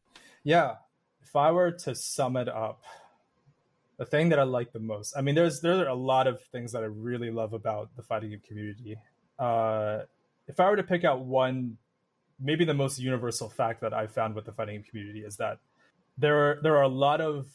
Yeah, 0.43 0.75
if 1.21 1.35
I 1.35 1.51
were 1.51 1.71
to 1.71 1.95
sum 1.95 2.35
it 2.37 2.47
up, 2.47 2.83
the 3.97 4.05
thing 4.05 4.29
that 4.29 4.39
I 4.39 4.43
like 4.43 4.71
the 4.71 4.79
most, 4.79 5.13
I 5.15 5.21
mean, 5.21 5.35
there's 5.35 5.61
there 5.61 5.79
are 5.79 5.87
a 5.87 5.95
lot 5.95 6.27
of 6.27 6.41
things 6.41 6.71
that 6.71 6.83
I 6.83 6.87
really 6.87 7.31
love 7.31 7.53
about 7.53 7.95
the 7.95 8.01
fighting 8.01 8.31
game 8.31 8.41
community. 8.47 8.97
Uh, 9.37 9.99
if 10.47 10.59
I 10.59 10.69
were 10.69 10.75
to 10.75 10.83
pick 10.83 11.03
out 11.03 11.21
one, 11.21 11.77
maybe 12.39 12.65
the 12.65 12.73
most 12.73 12.99
universal 12.99 13.49
fact 13.49 13.81
that 13.81 13.93
I 13.93 14.07
found 14.07 14.35
with 14.35 14.45
the 14.45 14.51
fighting 14.51 14.75
game 14.75 14.83
community 14.83 15.19
is 15.19 15.37
that 15.37 15.59
there 16.17 16.37
are 16.37 16.59
there 16.61 16.77
are 16.77 16.83
a 16.83 16.89
lot 16.89 17.21
of 17.21 17.47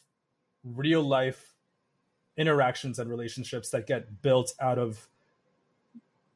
real 0.64 1.02
life 1.02 1.54
interactions 2.36 2.98
and 2.98 3.10
relationships 3.10 3.70
that 3.70 3.86
get 3.86 4.22
built 4.22 4.52
out 4.60 4.78
of 4.78 5.08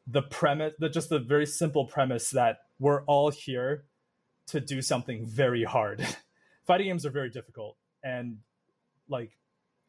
the 0.06 0.22
premise 0.22 0.74
the 0.78 0.88
just 0.88 1.08
the 1.08 1.18
very 1.18 1.46
simple 1.46 1.86
premise 1.86 2.30
that 2.30 2.58
we're 2.78 3.02
all 3.04 3.30
here 3.30 3.84
to 4.46 4.60
do 4.60 4.82
something 4.82 5.26
very 5.26 5.64
hard. 5.64 6.06
Fighting 6.66 6.88
games 6.88 7.06
are 7.06 7.10
very 7.10 7.30
difficult 7.30 7.76
and 8.02 8.38
like 9.08 9.32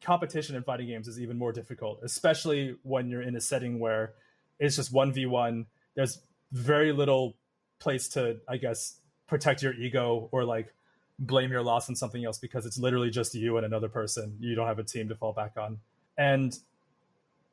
competition 0.02 0.56
in 0.56 0.62
fighting 0.64 0.88
games 0.88 1.06
is 1.06 1.20
even 1.20 1.38
more 1.38 1.52
difficult 1.52 2.00
especially 2.02 2.74
when 2.82 3.08
you're 3.08 3.22
in 3.22 3.36
a 3.36 3.40
setting 3.40 3.78
where 3.78 4.14
it's 4.58 4.74
just 4.74 4.92
1v1 4.92 5.64
there's 5.94 6.18
very 6.50 6.92
little 6.92 7.36
place 7.78 8.08
to 8.08 8.36
i 8.48 8.56
guess 8.56 8.98
protect 9.28 9.62
your 9.62 9.72
ego 9.74 10.28
or 10.32 10.44
like 10.44 10.74
blame 11.18 11.50
your 11.50 11.62
loss 11.62 11.88
on 11.88 11.96
something 11.96 12.24
else 12.24 12.38
because 12.38 12.66
it's 12.66 12.78
literally 12.78 13.10
just 13.10 13.34
you 13.34 13.56
and 13.56 13.64
another 13.64 13.88
person 13.88 14.36
you 14.40 14.54
don't 14.54 14.66
have 14.66 14.78
a 14.78 14.84
team 14.84 15.08
to 15.08 15.14
fall 15.14 15.32
back 15.32 15.52
on. 15.56 15.78
And 16.18 16.56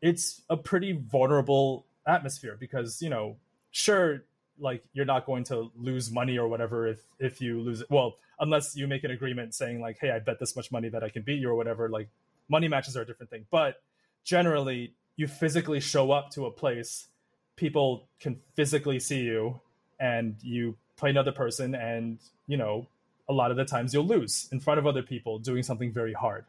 it's 0.01 0.41
a 0.49 0.57
pretty 0.57 0.91
vulnerable 0.91 1.85
atmosphere 2.09 2.57
because 2.59 3.01
you 3.01 3.09
know 3.09 3.37
sure 3.71 4.23
like 4.59 4.83
you're 4.93 5.05
not 5.05 5.25
going 5.25 5.43
to 5.45 5.71
lose 5.77 6.11
money 6.11 6.37
or 6.37 6.47
whatever 6.47 6.87
if 6.87 6.99
if 7.19 7.39
you 7.41 7.61
lose 7.61 7.81
it. 7.81 7.87
Well 7.89 8.17
unless 8.39 8.75
you 8.75 8.87
make 8.87 9.03
an 9.03 9.11
agreement 9.11 9.53
saying 9.53 9.81
like 9.81 9.97
hey 9.99 10.11
i 10.11 10.19
bet 10.19 10.39
this 10.39 10.55
much 10.55 10.71
money 10.71 10.87
that 10.89 11.03
i 11.03 11.09
can 11.09 11.21
beat 11.21 11.39
you 11.39 11.49
or 11.49 11.55
whatever 11.55 11.89
like 11.89 12.09
money 12.49 12.67
matches 12.67 12.97
are 12.97 13.01
a 13.01 13.05
different 13.05 13.29
thing. 13.29 13.45
But 13.51 13.81
generally 14.23 14.93
you 15.15 15.27
physically 15.27 15.79
show 15.79 16.11
up 16.11 16.31
to 16.31 16.45
a 16.45 16.51
place 16.51 17.07
people 17.55 18.07
can 18.19 18.39
physically 18.55 18.99
see 18.99 19.19
you 19.19 19.59
and 19.99 20.35
you 20.41 20.75
play 20.95 21.09
another 21.09 21.31
person 21.31 21.75
and 21.75 22.19
you 22.47 22.57
know 22.57 22.87
a 23.27 23.33
lot 23.33 23.51
of 23.51 23.57
the 23.57 23.65
times 23.65 23.93
you'll 23.93 24.07
lose 24.07 24.49
in 24.51 24.59
front 24.59 24.79
of 24.79 24.87
other 24.87 25.03
people 25.03 25.37
doing 25.37 25.61
something 25.61 25.91
very 25.93 26.13
hard. 26.13 26.45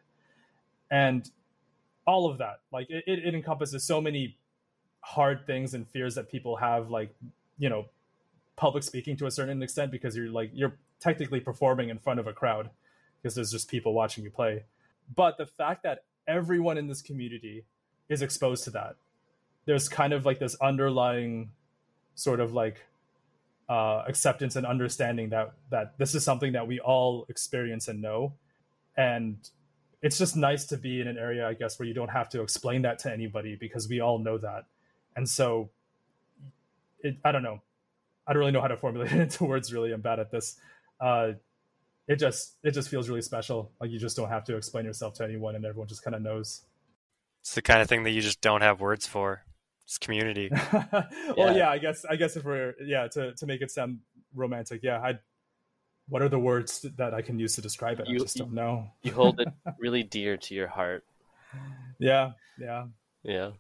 And 0.91 1.29
all 2.07 2.31
of 2.31 2.39
that 2.39 2.61
like 2.73 2.89
it, 2.91 3.05
it 3.07 3.35
encompasses 3.35 3.85
so 3.85 4.01
many 4.01 4.37
hard 5.01 5.47
things 5.47 5.75
and 5.75 5.89
fears 5.89 6.15
that 6.15 6.31
people 6.31 6.57
have 6.57 6.91
like 6.91 7.15
you 7.59 7.69
know 7.69 7.87
public 8.57 8.83
speaking 8.83 9.17
to 9.17 9.27
a 9.27 9.31
certain 9.31 9.63
extent 9.63 9.91
because 9.91 10.17
you're 10.17 10.29
like 10.29 10.51
you're 10.53 10.75
technically 11.01 11.41
performing 11.41 11.89
in 11.89 11.99
front 11.99 12.21
of 12.21 12.27
a 12.27 12.33
crowd 12.33 12.71
because 13.21 13.35
there's 13.35 13.51
just 13.51 13.69
people 13.69 13.93
watching 13.93 14.25
you 14.25 14.31
play. 14.31 14.65
But 15.15 15.39
the 15.39 15.47
fact 15.47 15.83
that 15.83 16.05
everyone 16.29 16.79
in 16.79 16.87
this 16.87 17.03
community 17.03 17.65
is 18.09 18.23
exposed 18.23 18.65
to 18.65 18.71
that, 18.71 18.97
there's 19.65 19.89
kind 19.89 20.13
of 20.13 20.27
like 20.27 20.39
this 20.39 20.57
underlying 20.61 21.51
sort 22.15 22.41
of 22.41 22.53
like 22.53 22.85
uh, 23.69 24.05
acceptance 24.07 24.57
and 24.57 24.67
understanding 24.67 25.31
that 25.31 25.53
that 25.71 25.97
this 25.99 26.15
is 26.15 26.25
something 26.25 26.53
that 26.53 26.67
we 26.67 26.81
all 26.81 27.27
experience 27.29 27.89
and 27.89 28.03
know, 28.03 28.35
and 28.97 29.37
it's 30.03 30.19
just 30.19 30.37
nice 30.37 30.65
to 30.67 30.77
be 30.77 31.01
in 31.01 31.09
an 31.09 31.19
area, 31.19 31.47
I 31.47 31.55
guess, 31.55 31.79
where 31.79 31.87
you 31.87 31.95
don't 31.95 32.11
have 32.11 32.29
to 32.31 32.43
explain 32.43 32.83
that 32.83 32.99
to 33.01 33.13
anybody 33.13 33.57
because 33.57 33.89
we 33.89 34.01
all 34.01 34.19
know 34.19 34.39
that, 34.39 34.65
and 35.17 35.29
so 35.29 35.71
it, 37.01 37.17
I 37.25 37.33
don't 37.33 37.43
know, 37.43 37.61
I 38.27 38.33
don't 38.33 38.41
really 38.41 38.53
know 38.53 38.61
how 38.61 38.69
to 38.69 38.77
formulate 38.77 39.13
it 39.13 39.21
into 39.21 39.45
words. 39.45 39.73
Really, 39.73 39.93
I'm 39.93 40.01
bad 40.01 40.19
at 40.21 40.31
this. 40.31 40.57
Uh, 41.01 41.33
it 42.07 42.17
just 42.19 42.57
it 42.63 42.73
just 42.73 42.89
feels 42.89 43.09
really 43.09 43.23
special. 43.23 43.73
Like 43.81 43.91
you 43.91 43.99
just 43.99 44.17
don't 44.17 44.29
have 44.29 44.45
to 44.45 44.57
explain 44.57 44.85
yourself 44.85 45.15
to 45.15 45.25
anyone, 45.25 45.55
and 45.55 45.65
everyone 45.65 45.89
just 45.89 46.03
kind 46.03 46.15
of 46.15 46.23
knows. 46.23 46.63
It's 47.41 47.55
the 47.55 47.63
kind 47.63 47.81
of 47.81 47.89
thing 47.89 48.03
that 48.05 48.11
you 48.11 48.21
just 48.21 48.41
don't 48.41 48.61
have 48.61 48.81
words 48.81 49.07
for. 49.07 49.45
It's 49.85 49.99
community. 49.99 50.51
well, 50.83 51.07
yeah. 51.37 51.57
yeah. 51.57 51.71
I 51.71 51.79
guess 51.79 52.05
I 52.05 52.17
guess 52.17 52.37
if 52.37 52.45
we're 52.45 52.75
yeah 52.85 53.09
to 53.09 53.35
to 53.35 53.47
make 53.47 53.61
it 53.61 53.71
sound 53.71 53.99
romantic, 54.35 54.81
yeah, 54.83 55.01
I. 55.01 55.19
What 56.09 56.23
are 56.23 56.29
the 56.29 56.41
words 56.41 56.85
that 56.97 57.15
I 57.15 57.23
can 57.23 57.39
use 57.39 57.55
to 57.55 57.61
describe 57.61 58.01
it? 58.01 58.09
You, 58.09 58.17
I 58.17 58.19
just 58.19 58.37
don't 58.37 58.53
know. 58.53 58.89
you 59.05 59.13
hold 59.13 59.39
it 59.39 59.47
really 59.79 60.03
dear 60.03 60.37
to 60.37 60.55
your 60.57 60.67
heart. 60.67 61.05
Yeah, 62.01 62.33
yeah, 62.59 62.87
yeah, 63.23 63.51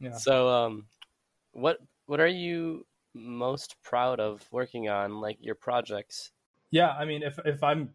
yeah. 0.00 0.16
So, 0.16 0.48
um, 0.48 0.86
what 1.52 1.78
what 2.06 2.20
are 2.20 2.26
you 2.26 2.86
most 3.14 3.76
proud 3.82 4.20
of 4.20 4.46
working 4.50 4.88
on, 4.88 5.20
like 5.20 5.38
your 5.40 5.54
projects? 5.54 6.30
Yeah, 6.70 6.90
I 6.90 7.04
mean, 7.04 7.22
if 7.22 7.38
if 7.44 7.62
I'm 7.62 7.90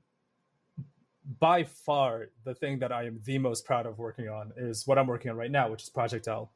by 1.40 1.64
far 1.64 2.30
the 2.44 2.56
thing 2.56 2.80
that 2.80 2.92
I 2.92 3.06
am 3.06 3.20
the 3.24 3.38
most 3.38 3.66
proud 3.66 3.86
of 3.86 4.00
working 4.00 4.28
on 4.28 4.52
is 4.58 4.88
what 4.88 4.98
I'm 4.98 5.08
working 5.08 5.32
on 5.32 5.38
right 5.38 5.52
now, 5.52 5.70
which 5.70 5.84
is 5.84 5.90
Project 5.90 6.28
L. 6.28 6.52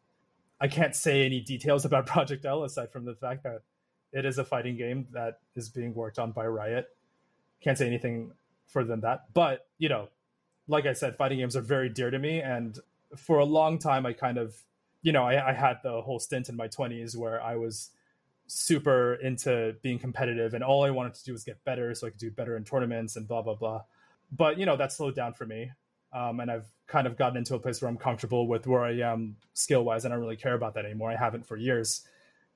I 0.59 0.67
can't 0.67 0.95
say 0.95 1.25
any 1.25 1.41
details 1.41 1.85
about 1.85 2.05
Project 2.15 2.45
L 2.45 2.63
aside 2.63 2.91
from 2.91 3.05
the 3.05 3.15
fact 3.15 3.43
that 3.43 3.61
it 4.11 4.25
is 4.25 4.37
a 4.37 4.45
fighting 4.45 4.77
game 4.77 5.07
that 5.11 5.39
is 5.55 5.69
being 5.69 5.93
worked 5.93 6.17
on 6.17 6.31
by 6.31 6.47
Riot. 6.47 6.87
Can't 7.61 7.77
say 7.77 7.85
anything 7.85 8.31
further 8.67 8.87
than 8.87 9.01
that. 9.01 9.25
But, 9.33 9.67
you 9.77 9.89
know, 9.89 10.07
like 10.67 10.85
I 10.85 10.93
said, 10.93 11.17
fighting 11.17 11.39
games 11.39 11.55
are 11.55 11.61
very 11.61 11.89
dear 11.89 12.09
to 12.09 12.17
me. 12.17 12.39
And 12.39 12.79
for 13.17 13.39
a 13.39 13.45
long 13.45 13.77
time, 13.77 14.05
I 14.05 14.13
kind 14.13 14.37
of, 14.37 14.55
you 15.05 15.11
know, 15.11 15.23
I, 15.23 15.51
I 15.51 15.53
had 15.53 15.77
the 15.83 16.01
whole 16.01 16.17
stint 16.17 16.49
in 16.49 16.55
my 16.55 16.67
20s 16.67 17.15
where 17.15 17.39
I 17.39 17.55
was 17.57 17.91
super 18.47 19.13
into 19.21 19.75
being 19.83 19.99
competitive 19.99 20.55
and 20.55 20.63
all 20.63 20.83
I 20.83 20.89
wanted 20.89 21.13
to 21.13 21.23
do 21.23 21.31
was 21.31 21.43
get 21.43 21.63
better 21.63 21.93
so 21.93 22.07
I 22.07 22.09
could 22.09 22.19
do 22.19 22.31
better 22.31 22.57
in 22.57 22.63
tournaments 22.63 23.15
and 23.15 23.27
blah, 23.27 23.43
blah, 23.43 23.53
blah. 23.53 23.83
But, 24.31 24.57
you 24.57 24.65
know, 24.65 24.75
that 24.77 24.91
slowed 24.91 25.13
down 25.13 25.33
for 25.33 25.45
me. 25.45 25.69
Um, 26.11 26.39
and 26.39 26.49
I've 26.49 26.65
kind 26.87 27.05
of 27.05 27.17
gotten 27.17 27.37
into 27.37 27.53
a 27.53 27.59
place 27.59 27.83
where 27.83 27.89
I'm 27.89 27.97
comfortable 27.97 28.47
with 28.47 28.65
where 28.65 28.83
I 28.83 28.93
am 28.93 29.35
skill 29.53 29.83
wise. 29.83 30.07
I 30.07 30.09
don't 30.09 30.19
really 30.19 30.37
care 30.37 30.55
about 30.55 30.73
that 30.73 30.85
anymore. 30.85 31.11
I 31.11 31.15
haven't 31.15 31.45
for 31.45 31.55
years. 31.55 32.01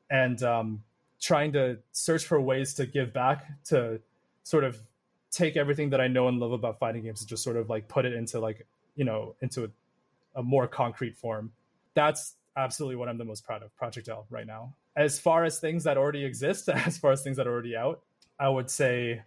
And 0.10 0.42
um, 0.42 0.82
trying 1.22 1.54
to 1.54 1.78
search 1.92 2.26
for 2.26 2.42
ways 2.42 2.74
to 2.76 2.88
give 2.88 3.14
back 3.14 3.46
to 3.66 4.02
sort 4.42 4.64
of 4.64 4.82
take 5.30 5.56
everything 5.56 5.92
that 5.92 6.02
I 6.02 6.08
know 6.08 6.28
and 6.30 6.40
love 6.40 6.54
about 6.54 6.80
fighting 6.80 7.04
games 7.04 7.22
and 7.22 7.30
just 7.30 7.44
sort 7.44 7.58
of 7.58 7.70
like 7.70 7.88
put 7.88 8.06
it 8.06 8.14
into 8.14 8.40
like, 8.40 8.66
you 8.96 9.06
know, 9.06 9.36
into 9.42 9.66
a, 9.66 10.40
a 10.40 10.42
more 10.42 10.68
concrete 10.68 11.16
form. 11.16 11.52
That's 11.94 12.36
absolutely 12.56 12.96
what 12.96 13.10
I'm 13.10 13.18
the 13.18 13.26
most 13.26 13.46
proud 13.46 13.64
of, 13.64 13.76
Project 13.76 14.10
L 14.10 14.26
right 14.30 14.48
now. 14.48 14.76
As 14.96 15.20
far 15.20 15.44
as 15.44 15.60
things 15.60 15.84
that 15.86 15.98
already 15.98 16.26
exist, 16.26 16.70
as 16.74 16.98
far 16.98 17.12
as 17.12 17.24
things 17.24 17.38
that 17.38 17.48
are 17.48 17.52
already 17.52 17.76
out, 17.76 18.02
I 18.40 18.50
would 18.50 18.70
say 18.70 19.24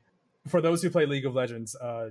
for 0.49 0.61
those 0.61 0.83
who 0.83 0.91
play 0.91 1.07
League 1.07 1.27
of 1.27 1.35
Legends, 1.35 1.77
uh, 1.77 2.11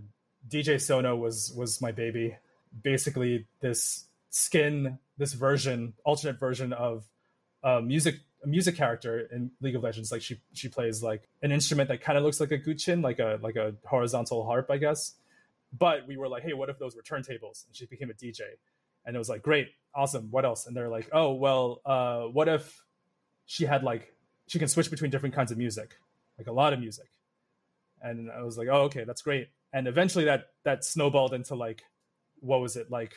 DJ 0.50 0.80
Sona 0.82 1.15
was 1.15 1.54
was 1.56 1.82
my 1.82 1.91
baby 1.91 2.36
basically 2.84 3.45
this 3.60 4.06
skin, 4.30 4.97
this 5.17 5.34
version, 5.34 5.93
alternate 6.06 6.39
version 6.39 6.74
of 6.74 7.06
a 7.63 7.82
music 7.82 8.15
a 8.43 8.47
music 8.47 8.76
character 8.76 9.28
in 9.32 9.52
League 9.62 9.76
of 9.76 9.84
Legends. 9.84 10.12
Like 10.12 10.21
she 10.21 10.41
she 10.54 10.67
plays 10.67 11.04
like 11.04 11.28
an 11.41 11.52
instrument 11.52 11.89
that 11.89 12.02
kind 12.02 12.17
of 12.17 12.24
looks 12.24 12.39
like 12.39 12.52
a 12.52 12.58
guqin, 12.58 13.04
like 13.04 13.19
a 13.19 13.39
like 13.41 13.56
a 13.56 13.76
horizontal 13.86 14.45
harp, 14.45 14.69
I 14.71 14.78
guess. 14.78 15.15
But 15.78 16.08
we 16.08 16.17
were 16.17 16.28
like, 16.28 16.43
hey, 16.43 16.54
what 16.54 16.69
if 16.69 16.80
those 16.80 16.95
were 16.95 17.02
turntables? 17.02 17.65
And 17.65 17.76
she 17.76 17.86
became 17.86 18.10
a 18.10 18.13
DJ. 18.13 18.41
And 19.06 19.16
it 19.16 19.20
was 19.20 19.30
like, 19.30 19.42
great, 19.42 19.70
awesome. 19.96 20.28
What 20.32 20.46
else? 20.46 20.68
And 20.68 20.76
they're 20.76 20.90
like, 20.90 21.10
oh 21.12 21.34
well, 21.34 21.82
uh, 21.86 22.24
what 22.24 22.48
if 22.48 22.84
she 23.46 23.66
had 23.66 23.84
like 23.84 24.14
she 24.48 24.60
can 24.60 24.68
switch 24.68 24.90
between 24.90 25.12
different 25.12 25.36
kinds 25.36 25.52
of 25.52 25.58
music, 25.58 25.98
like 26.38 26.48
a 26.48 26.52
lot 26.52 26.74
of 26.74 26.80
music. 26.80 27.08
And 28.02 28.30
I 28.32 28.44
was 28.44 28.58
like, 28.58 28.68
oh 28.72 28.84
okay, 28.84 29.04
that's 29.04 29.22
great. 29.22 29.50
And 29.74 29.88
eventually 29.88 30.26
that 30.26 30.48
that 30.64 30.84
snowballed 30.84 31.34
into 31.34 31.56
like 31.56 31.84
what 32.42 32.60
was 32.60 32.76
it 32.76 32.92
like 32.92 33.16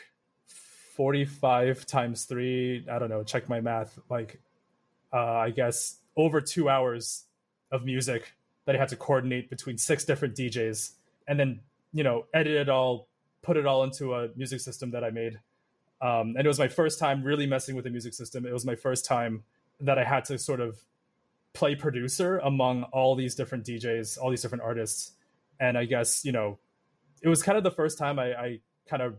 45 0.95 1.85
times 1.85 2.23
three 2.23 2.85
i 2.89 2.97
don't 2.97 3.09
know 3.09 3.23
check 3.23 3.49
my 3.49 3.59
math 3.59 3.99
like 4.09 4.39
uh, 5.11 5.17
i 5.17 5.49
guess 5.49 5.97
over 6.15 6.39
two 6.39 6.69
hours 6.69 7.25
of 7.71 7.83
music 7.83 8.31
that 8.65 8.75
i 8.75 8.79
had 8.79 8.87
to 8.89 8.95
coordinate 8.95 9.49
between 9.49 9.77
six 9.77 10.05
different 10.05 10.35
djs 10.35 10.91
and 11.27 11.37
then 11.37 11.59
you 11.91 12.03
know 12.03 12.25
edit 12.33 12.53
it 12.53 12.69
all 12.69 13.09
put 13.41 13.57
it 13.57 13.65
all 13.65 13.83
into 13.83 14.13
a 14.13 14.29
music 14.37 14.61
system 14.61 14.91
that 14.91 15.03
i 15.03 15.09
made 15.09 15.39
um, 16.01 16.35
and 16.37 16.39
it 16.39 16.47
was 16.47 16.59
my 16.59 16.67
first 16.67 16.99
time 16.99 17.23
really 17.23 17.47
messing 17.47 17.75
with 17.75 17.85
the 17.85 17.91
music 17.91 18.13
system 18.13 18.45
it 18.45 18.53
was 18.53 18.65
my 18.65 18.75
first 18.75 19.05
time 19.05 19.43
that 19.79 19.97
i 19.97 20.03
had 20.03 20.25
to 20.25 20.37
sort 20.37 20.59
of 20.59 20.79
play 21.53 21.75
producer 21.75 22.39
among 22.39 22.83
all 22.91 23.15
these 23.15 23.35
different 23.35 23.65
djs 23.65 24.17
all 24.19 24.29
these 24.29 24.41
different 24.41 24.63
artists 24.63 25.13
and 25.59 25.77
i 25.77 25.85
guess 25.85 26.25
you 26.25 26.31
know 26.31 26.57
it 27.21 27.29
was 27.29 27.41
kind 27.41 27.57
of 27.57 27.63
the 27.63 27.71
first 27.71 27.97
time 27.97 28.19
I, 28.19 28.33
I 28.33 28.59
kind 28.87 29.01
of 29.01 29.17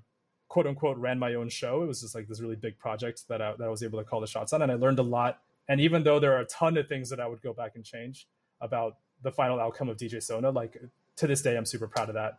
quote 0.48 0.66
unquote 0.66 0.96
ran 0.96 1.18
my 1.18 1.34
own 1.34 1.48
show. 1.48 1.82
It 1.82 1.86
was 1.86 2.02
just 2.02 2.14
like 2.14 2.28
this 2.28 2.40
really 2.40 2.56
big 2.56 2.78
project 2.78 3.24
that 3.28 3.42
I, 3.42 3.54
that 3.56 3.64
I 3.64 3.68
was 3.68 3.82
able 3.82 3.98
to 3.98 4.04
call 4.04 4.20
the 4.20 4.28
shots 4.28 4.52
on, 4.52 4.62
and 4.62 4.70
I 4.70 4.76
learned 4.76 5.00
a 5.00 5.02
lot. 5.02 5.40
And 5.68 5.80
even 5.80 6.04
though 6.04 6.20
there 6.20 6.36
are 6.36 6.40
a 6.40 6.46
ton 6.46 6.76
of 6.76 6.86
things 6.88 7.10
that 7.10 7.18
I 7.18 7.26
would 7.26 7.42
go 7.42 7.52
back 7.52 7.72
and 7.74 7.84
change 7.84 8.28
about 8.60 8.98
the 9.22 9.32
final 9.32 9.58
outcome 9.58 9.88
of 9.88 9.96
DJ 9.96 10.22
Sona, 10.22 10.50
like 10.50 10.80
to 11.16 11.26
this 11.26 11.42
day, 11.42 11.56
I'm 11.56 11.66
super 11.66 11.88
proud 11.88 12.08
of 12.08 12.14
that. 12.14 12.38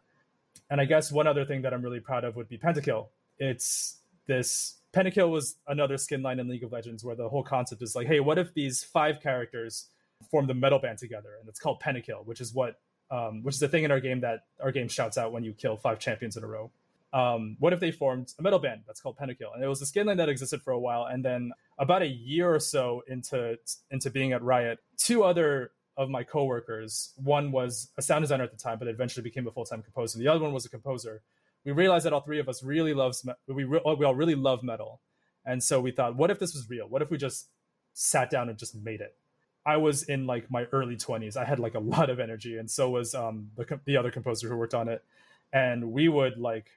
And 0.69 0.79
I 0.79 0.85
guess 0.85 1.11
one 1.11 1.27
other 1.27 1.43
thing 1.43 1.61
that 1.63 1.73
I'm 1.73 1.81
really 1.81 1.99
proud 1.99 2.23
of 2.23 2.37
would 2.37 2.47
be 2.47 2.57
Pentakill. 2.57 3.07
It's 3.37 3.97
this 4.27 4.75
Pentakill 4.93 5.29
was 5.29 5.57
another 5.67 5.97
skin 5.97 6.21
line 6.21 6.39
in 6.39 6.47
League 6.47 6.63
of 6.63 6.71
Legends 6.71 7.03
where 7.03 7.15
the 7.15 7.29
whole 7.29 7.43
concept 7.43 7.81
is 7.81 7.95
like, 7.95 8.07
hey, 8.07 8.19
what 8.19 8.37
if 8.37 8.53
these 8.53 8.83
five 8.83 9.21
characters 9.21 9.87
form 10.31 10.47
the 10.47 10.53
metal 10.53 10.79
band 10.79 10.97
together? 10.97 11.29
And 11.39 11.47
it's 11.49 11.59
called 11.59 11.81
Pentakill, 11.81 12.25
which 12.25 12.41
is 12.41 12.53
what 12.53 12.79
um, 13.09 13.41
which 13.43 13.55
is 13.55 13.59
the 13.59 13.69
thing 13.69 13.85
in 13.85 13.91
our 13.91 14.01
game 14.01 14.19
that 14.21 14.45
our 14.61 14.71
game 14.71 14.89
shouts 14.89 15.17
out 15.17 15.31
when 15.31 15.43
you 15.43 15.53
kill 15.53 15.77
five 15.77 15.97
champions 15.97 16.35
in 16.35 16.43
a 16.43 16.47
row 16.47 16.69
um, 17.13 17.55
what 17.59 17.73
if 17.73 17.79
they 17.79 17.91
formed 17.91 18.33
a 18.37 18.41
metal 18.41 18.59
band 18.59 18.81
that's 18.85 18.99
called 18.99 19.17
Pentakill? 19.17 19.53
And 19.53 19.63
it 19.63 19.67
was 19.67 19.81
a 19.81 19.85
skin 19.85 20.07
line 20.07 20.17
that 20.17 20.29
existed 20.29 20.61
for 20.61 20.71
a 20.71 20.79
while. 20.79 21.05
And 21.05 21.23
then 21.23 21.51
about 21.77 22.01
a 22.01 22.07
year 22.07 22.53
or 22.53 22.59
so 22.59 23.03
into 23.07 23.57
into 23.91 24.09
being 24.09 24.33
at 24.33 24.43
Riot, 24.43 24.79
two 24.97 25.23
other 25.23 25.71
of 25.95 26.09
my 26.09 26.23
coworkers, 26.23 27.13
one 27.23 27.51
was 27.51 27.89
a 27.97 28.01
sound 28.01 28.23
designer 28.23 28.43
at 28.43 28.51
the 28.51 28.57
time, 28.57 28.77
but 28.77 28.87
eventually 28.87 29.23
became 29.23 29.47
a 29.47 29.51
full 29.51 29.65
time 29.65 29.81
composer. 29.81 30.19
The 30.19 30.27
other 30.27 30.41
one 30.41 30.53
was 30.53 30.65
a 30.65 30.69
composer. 30.69 31.21
We 31.67 31.73
realized 31.73 32.05
that 32.05 32.13
all 32.13 32.21
three 32.21 32.39
of 32.39 32.47
us 32.47 32.63
really 32.63 32.93
loves 32.93 33.27
we 33.45 33.65
re- 33.65 33.81
we 33.83 34.05
all 34.05 34.15
really 34.15 34.35
love 34.35 34.63
metal, 34.63 35.01
and 35.45 35.61
so 35.61 35.81
we 35.81 35.91
thought, 35.91 36.15
what 36.15 36.31
if 36.31 36.39
this 36.39 36.53
was 36.53 36.69
real? 36.69 36.87
What 36.87 37.01
if 37.01 37.11
we 37.11 37.17
just 37.17 37.49
sat 37.91 38.29
down 38.29 38.47
and 38.47 38.57
just 38.57 38.73
made 38.73 39.01
it? 39.01 39.17
I 39.65 39.75
was 39.75 40.03
in 40.03 40.25
like 40.25 40.49
my 40.49 40.63
early 40.71 40.95
20s. 40.95 41.35
I 41.35 41.43
had 41.43 41.59
like 41.59 41.75
a 41.75 41.79
lot 41.95 42.09
of 42.09 42.21
energy, 42.21 42.57
and 42.57 42.71
so 42.71 42.89
was 42.89 43.13
um, 43.13 43.51
the 43.57 43.81
the 43.83 43.97
other 43.97 44.11
composer 44.11 44.47
who 44.47 44.55
worked 44.55 44.73
on 44.73 44.87
it. 44.87 45.03
And 45.51 45.91
we 45.91 46.07
would 46.07 46.37
like 46.37 46.69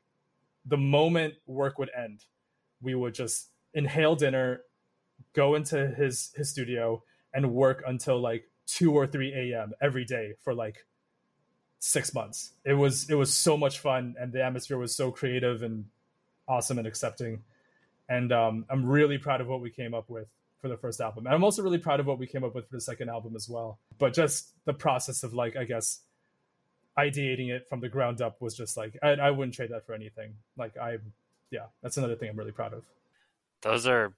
the 0.66 0.76
moment 0.76 1.34
work 1.46 1.78
would 1.78 1.90
end, 1.96 2.24
we 2.82 2.96
would 2.96 3.14
just 3.14 3.50
inhale 3.72 4.16
dinner, 4.16 4.62
go 5.34 5.54
into 5.54 5.86
his 5.86 6.32
his 6.34 6.50
studio, 6.50 7.04
and 7.32 7.52
work 7.52 7.84
until 7.86 8.20
like 8.20 8.50
two 8.66 8.92
or 8.92 9.06
three 9.06 9.32
a.m. 9.52 9.70
every 9.80 10.04
day 10.04 10.34
for 10.42 10.52
like 10.52 10.84
six 11.80 12.14
months. 12.14 12.52
It 12.64 12.74
was 12.74 13.10
it 13.10 13.14
was 13.16 13.32
so 13.32 13.56
much 13.56 13.80
fun, 13.80 14.14
and 14.20 14.32
the 14.32 14.44
atmosphere 14.44 14.78
was 14.78 14.94
so 14.94 15.10
creative 15.10 15.62
and 15.62 15.86
awesome 16.46 16.78
and 16.78 16.86
accepting. 16.86 17.42
And 18.08 18.32
um, 18.32 18.64
I'm 18.70 18.86
really 18.86 19.18
proud 19.18 19.40
of 19.40 19.48
what 19.48 19.60
we 19.60 19.70
came 19.70 19.94
up 19.94 20.08
with 20.08 20.28
for 20.60 20.68
the 20.68 20.76
first 20.76 21.00
album. 21.00 21.26
And 21.26 21.34
I'm 21.34 21.42
also 21.42 21.62
really 21.62 21.78
proud 21.78 22.00
of 22.00 22.06
what 22.06 22.18
we 22.18 22.26
came 22.26 22.44
up 22.44 22.54
with 22.54 22.68
for 22.68 22.76
the 22.76 22.80
second 22.80 23.08
album 23.08 23.34
as 23.34 23.48
well. 23.48 23.78
But 23.98 24.14
just 24.14 24.50
the 24.64 24.74
process 24.74 25.22
of 25.22 25.32
like, 25.32 25.56
I 25.56 25.64
guess, 25.64 26.00
ideating 26.98 27.48
it 27.48 27.68
from 27.68 27.80
the 27.80 27.88
ground 27.88 28.20
up 28.20 28.40
was 28.42 28.56
just 28.56 28.76
like 28.76 28.98
I, 29.02 29.10
I 29.10 29.30
wouldn't 29.30 29.54
trade 29.54 29.70
that 29.70 29.86
for 29.86 29.94
anything. 29.94 30.34
Like 30.56 30.76
I, 30.76 30.98
yeah, 31.50 31.66
that's 31.82 31.96
another 31.96 32.16
thing 32.16 32.28
I'm 32.28 32.36
really 32.36 32.52
proud 32.52 32.74
of. 32.74 32.82
Those 33.62 33.86
are 33.86 34.12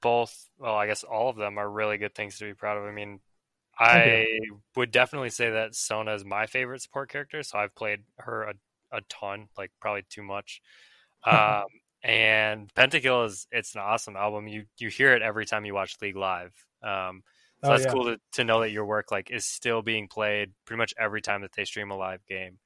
both. 0.00 0.48
Well, 0.58 0.74
I 0.74 0.86
guess 0.86 1.02
all 1.02 1.30
of 1.30 1.36
them 1.36 1.58
are 1.58 1.68
really 1.68 1.98
good 1.98 2.14
things 2.14 2.38
to 2.38 2.44
be 2.44 2.54
proud 2.54 2.78
of. 2.78 2.84
I 2.84 2.92
mean, 2.92 3.20
I 3.78 4.26
would 4.74 4.90
definitely 4.90 5.30
say 5.30 5.50
that 5.50 5.74
Sona 5.74 6.14
is 6.14 6.24
my 6.24 6.46
favorite 6.46 6.82
support 6.82 7.10
character. 7.10 7.42
So 7.42 7.58
I've 7.58 7.74
played 7.74 8.00
her 8.18 8.42
a, 8.44 8.54
a 8.92 9.00
ton, 9.08 9.48
like 9.58 9.70
probably 9.80 10.04
too 10.08 10.22
much. 10.22 10.60
um, 11.24 11.64
and 12.02 12.72
Pentakill 12.74 13.26
is 13.26 13.46
it's 13.50 13.74
an 13.74 13.80
awesome 13.80 14.16
album. 14.16 14.46
You 14.46 14.64
you 14.78 14.88
hear 14.88 15.14
it 15.14 15.22
every 15.22 15.46
time 15.46 15.64
you 15.64 15.74
watch 15.74 15.96
League 16.00 16.16
Live. 16.16 16.52
Um, 16.82 17.22
So 17.62 17.68
Oh, 17.68 17.72
that's 17.72 17.84
yeah. 17.84 17.92
cool 17.92 18.04
to, 18.04 18.20
to 18.32 18.44
know 18.44 18.60
that 18.60 18.70
your 18.70 18.84
work 18.86 19.10
like 19.10 19.30
is 19.30 19.46
still 19.46 19.82
being 19.82 20.08
played 20.08 20.52
pretty 20.66 20.78
much 20.78 20.94
every 20.98 21.20
time 21.20 21.42
that 21.42 21.52
they 21.56 21.64
stream 21.64 21.90
a 21.90 21.96
live 21.96 22.24
game. 22.26 22.58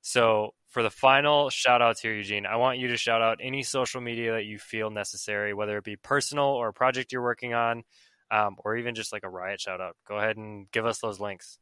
So 0.00 0.54
for 0.68 0.82
the 0.82 0.90
final 0.90 1.50
shout 1.50 1.82
outs 1.82 2.00
here, 2.00 2.14
Eugene, 2.14 2.46
I 2.46 2.56
want 2.56 2.78
you 2.78 2.88
to 2.88 2.96
shout 2.96 3.20
out 3.22 3.38
any 3.42 3.62
social 3.62 4.00
media 4.00 4.32
that 4.32 4.44
you 4.44 4.58
feel 4.58 4.90
necessary, 4.90 5.54
whether 5.54 5.76
it 5.78 5.84
be 5.84 5.96
personal 5.96 6.44
or 6.46 6.68
a 6.68 6.72
project 6.72 7.12
you're 7.12 7.22
working 7.22 7.54
on, 7.54 7.82
um, 8.30 8.56
or 8.64 8.76
even 8.76 8.94
just 8.94 9.12
like 9.12 9.24
a 9.24 9.28
riot 9.28 9.60
shout 9.60 9.80
out. 9.80 9.96
Go 10.06 10.18
ahead 10.18 10.36
and 10.36 10.70
give 10.70 10.86
us 10.86 10.98
those 10.98 11.20
links. 11.20 11.58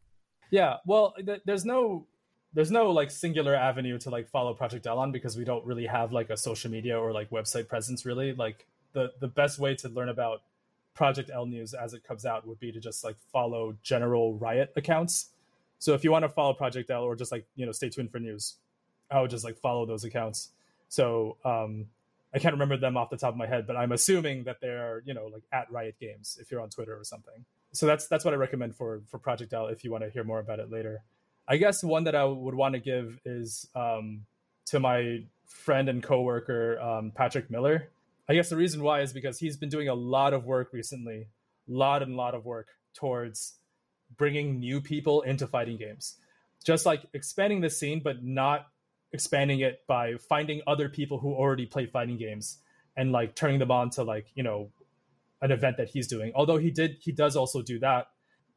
Yeah, 0.51 0.77
well, 0.87 1.15
th- 1.25 1.43
there's 1.45 1.65
no 1.65 2.07
there's 2.53 2.71
no 2.71 2.91
like 2.91 3.11
singular 3.11 3.55
avenue 3.55 3.99
to 3.99 4.11
like 4.11 4.29
follow 4.29 4.55
Project 4.55 4.87
L 4.87 5.07
because 5.11 5.37
we 5.37 5.45
don't 5.45 5.65
really 5.67 5.87
have 5.87 6.13
like 6.13 6.31
a 6.31 6.37
social 6.37 6.71
media 6.71 6.99
or 6.99 7.13
like 7.13 7.31
website 7.31 7.69
presence 7.69 8.07
really. 8.07 8.33
Like 8.33 8.67
the 8.93 9.13
the 9.21 9.29
best 9.29 9.59
way 9.59 9.75
to 9.77 9.89
learn 9.89 10.09
about 10.09 10.43
Project 10.95 11.31
L 11.33 11.47
news 11.47 11.75
as 11.75 11.93
it 11.93 12.03
comes 12.03 12.25
out 12.25 12.47
would 12.47 12.59
be 12.59 12.73
to 12.73 12.81
just 12.81 13.05
like 13.05 13.17
follow 13.33 13.77
general 13.83 14.35
Riot 14.39 14.73
accounts. 14.77 15.31
So 15.79 15.93
if 15.93 16.03
you 16.03 16.11
want 16.11 16.25
to 16.25 16.31
follow 16.31 16.55
Project 16.55 16.91
L 16.91 17.03
or 17.03 17.15
just 17.15 17.31
like, 17.31 17.47
you 17.55 17.67
know, 17.67 17.73
stay 17.73 17.91
tuned 17.91 18.11
for 18.11 18.19
news, 18.19 18.55
I 19.11 19.21
would 19.21 19.31
just 19.31 19.45
like 19.45 19.59
follow 19.59 19.85
those 19.85 20.05
accounts. 20.05 20.51
So 20.89 21.37
um 21.45 21.87
I 22.37 22.39
can't 22.39 22.53
remember 22.53 22.77
them 22.77 22.99
off 22.99 23.09
the 23.09 23.17
top 23.17 23.31
of 23.31 23.39
my 23.39 23.47
head, 23.47 23.67
but 23.67 23.77
I'm 23.77 23.93
assuming 23.93 24.45
that 24.45 24.61
they're, 24.61 25.03
you 25.07 25.15
know, 25.15 25.31
like 25.33 25.45
at 25.53 25.73
Riot 25.73 25.97
Games 25.99 26.37
if 26.39 26.51
you're 26.51 26.61
on 26.61 26.69
Twitter 26.69 26.95
or 26.95 27.03
something. 27.03 27.47
So 27.73 27.87
that's 27.87 28.09
that's 28.09 28.27
what 28.27 28.35
I 28.35 28.37
recommend 28.37 28.77
for 28.77 29.01
for 29.07 29.19
Project 29.19 29.55
L 29.55 29.69
if 29.69 29.85
you 29.85 29.91
want 29.91 30.05
to 30.05 30.11
hear 30.11 30.23
more 30.23 30.39
about 30.39 30.61
it 30.61 30.71
later. 30.71 31.01
I 31.49 31.57
guess 31.57 31.83
one 31.83 32.05
that 32.05 32.15
I 32.15 32.25
would 32.25 32.55
want 32.55 32.75
to 32.75 32.79
give 32.79 33.19
is 33.25 33.67
um, 33.75 34.27
to 34.67 34.79
my 34.79 35.25
friend 35.47 35.89
and 35.89 36.03
coworker 36.03 36.79
um, 36.79 37.11
Patrick 37.11 37.51
Miller. 37.51 37.89
I 38.29 38.35
guess 38.35 38.51
the 38.51 38.57
reason 38.57 38.83
why 38.83 39.01
is 39.01 39.15
because 39.15 39.39
he's 39.39 39.57
been 39.57 39.71
doing 39.71 39.89
a 39.89 39.95
lot 39.95 40.35
of 40.35 40.45
work 40.45 40.75
recently, 40.75 41.29
a 41.69 41.73
lot 41.73 42.03
and 42.03 42.17
lot 42.17 42.35
of 42.35 42.45
work 42.45 42.69
towards 42.93 43.55
bringing 44.19 44.59
new 44.59 44.83
people 44.83 45.23
into 45.23 45.47
fighting 45.47 45.79
games, 45.79 46.17
just 46.65 46.85
like 46.85 47.03
expanding 47.15 47.63
the 47.63 47.71
scene, 47.71 48.01
but 48.05 48.23
not 48.23 48.67
expanding 49.13 49.61
it 49.61 49.83
by 49.87 50.17
finding 50.17 50.61
other 50.67 50.89
people 50.89 51.19
who 51.19 51.35
already 51.35 51.67
play 51.67 51.87
fighting 51.87 52.17
games 52.17 52.59
and 52.97 53.13
like 53.13 53.35
turning 53.35 53.59
them 53.59 53.71
on 53.71 53.91
to 53.91 54.03
like 54.03 54.27
you 54.35 54.43
know 54.43 54.71
an 55.43 55.51
event 55.51 55.77
that 55.77 55.89
he's 55.89 56.07
doing. 56.07 56.33
Although 56.35 56.59
he 56.59 56.71
did, 56.71 56.97
he 57.01 57.13
does 57.13 57.37
also 57.37 57.63
do 57.63 57.79
that. 57.81 58.09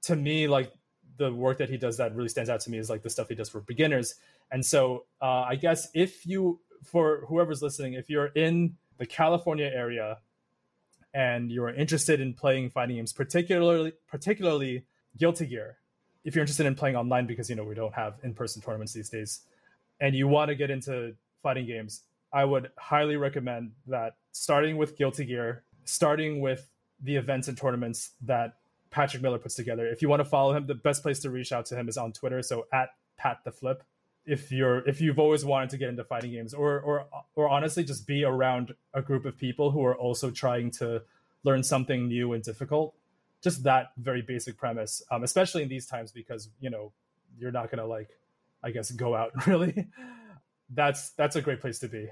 To 0.04 0.16
me, 0.16 0.48
like 0.48 0.72
the 1.18 1.34
work 1.34 1.58
that 1.58 1.70
he 1.70 1.78
does 1.78 1.98
that 1.98 2.16
really 2.16 2.30
stands 2.30 2.50
out 2.50 2.62
to 2.62 2.72
me 2.72 2.78
is 2.78 2.90
like 2.90 3.04
the 3.04 3.10
stuff 3.10 3.28
he 3.28 3.36
does 3.36 3.50
for 3.50 3.60
beginners. 3.60 4.16
And 4.52 4.66
so 4.66 5.06
uh, 5.22 5.42
I 5.42 5.56
guess 5.56 5.90
if 5.94 6.26
you, 6.26 6.62
for 6.84 7.26
whoever's 7.28 7.62
listening, 7.62 7.94
if 7.94 8.10
you're 8.10 8.28
in 8.28 8.78
the 8.98 9.06
California 9.06 9.70
area 9.72 10.20
and 11.14 11.52
you're 11.52 11.70
interested 11.70 12.22
in 12.22 12.34
playing 12.34 12.70
fighting 12.70 12.96
games, 12.96 13.12
particularly 13.14 13.94
particularly 14.08 14.86
Guilty 15.18 15.46
Gear, 15.46 15.78
if 16.24 16.36
you're 16.36 16.44
interested 16.44 16.66
in 16.66 16.76
playing 16.76 16.96
online 16.96 17.28
because 17.28 17.50
you 17.50 17.56
know 17.56 17.64
we 17.66 17.76
don't 17.76 17.94
have 17.94 18.16
in-person 18.24 18.62
tournaments 18.62 18.94
these 18.94 19.10
days, 19.10 19.42
and 20.00 20.16
you 20.16 20.28
want 20.28 20.50
to 20.50 20.56
get 20.56 20.70
into 20.70 21.16
fighting 21.42 21.66
games, 21.66 22.04
I 22.32 22.46
would 22.46 22.72
highly 22.78 23.18
recommend 23.18 23.72
that 23.88 24.16
starting 24.32 24.78
with 24.78 24.98
Guilty 24.98 25.26
Gear, 25.26 25.64
starting 25.86 26.42
with 26.42 26.70
the 27.02 27.16
events 27.16 27.48
and 27.48 27.58
tournaments 27.58 28.12
that 28.22 28.56
Patrick 28.92 29.22
Miller 29.22 29.38
puts 29.40 29.56
together. 29.56 29.88
If 29.88 30.02
you 30.02 30.10
want 30.10 30.20
to 30.22 30.26
follow 30.26 30.56
him, 30.56 30.68
the 30.68 30.76
best 30.76 31.02
place 31.04 31.20
to 31.20 31.30
reach 31.30 31.52
out 31.52 31.66
to 31.68 31.76
him 31.76 31.88
is 31.88 31.98
on 31.98 32.12
Twitter. 32.12 32.42
So 32.42 32.68
at 32.74 32.90
Pat 33.20 33.40
the 33.44 33.52
Flip. 33.52 33.84
If 34.26 34.52
you're 34.52 34.88
if 34.88 35.02
you've 35.02 35.20
always 35.20 35.44
wanted 35.44 35.70
to 35.72 35.78
get 35.78 35.90
into 35.90 36.04
fighting 36.04 36.32
games, 36.32 36.54
or 36.54 36.80
or 36.80 37.06
or 37.36 37.50
honestly 37.50 37.84
just 37.84 38.08
be 38.08 38.24
around 38.24 38.76
a 38.94 39.02
group 39.02 39.26
of 39.26 39.38
people 39.38 39.72
who 39.72 39.84
are 39.86 39.96
also 39.96 40.32
trying 40.32 40.72
to 40.72 41.04
learn 41.44 41.64
something 41.64 42.08
new 42.08 42.34
and 42.34 42.44
difficult, 42.44 42.96
just 43.42 43.64
that 43.64 43.92
very 43.98 44.22
basic 44.22 44.58
premise, 44.58 45.02
um, 45.12 45.24
especially 45.24 45.64
in 45.64 45.70
these 45.70 45.86
times 45.86 46.12
because 46.12 46.50
you 46.60 46.70
know 46.70 46.92
you're 47.40 47.52
not 47.52 47.72
gonna 47.72 47.86
like, 47.86 48.10
I 48.64 48.72
guess, 48.72 48.92
go 48.92 49.16
out 49.16 49.32
really. 49.48 49.88
That's 50.70 51.12
that's 51.12 51.36
a 51.36 51.42
great 51.42 51.62
place 51.62 51.80
to 51.80 51.88
be. 51.88 52.08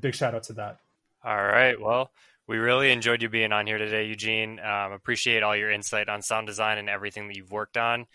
Big 0.00 0.14
shout 0.14 0.34
out 0.34 0.44
to 0.44 0.54
that. 0.54 0.78
All 1.24 1.36
right. 1.36 1.80
Well, 1.80 2.10
we 2.48 2.58
really 2.58 2.90
enjoyed 2.90 3.22
you 3.22 3.28
being 3.28 3.52
on 3.52 3.66
here 3.66 3.78
today, 3.78 4.06
Eugene. 4.06 4.58
Um, 4.58 4.92
appreciate 4.92 5.42
all 5.42 5.56
your 5.56 5.70
insight 5.70 6.08
on 6.08 6.22
sound 6.22 6.46
design 6.46 6.78
and 6.78 6.88
everything 6.88 7.28
that 7.28 7.36
you've 7.36 7.52
worked 7.52 7.76
on. 7.76 8.06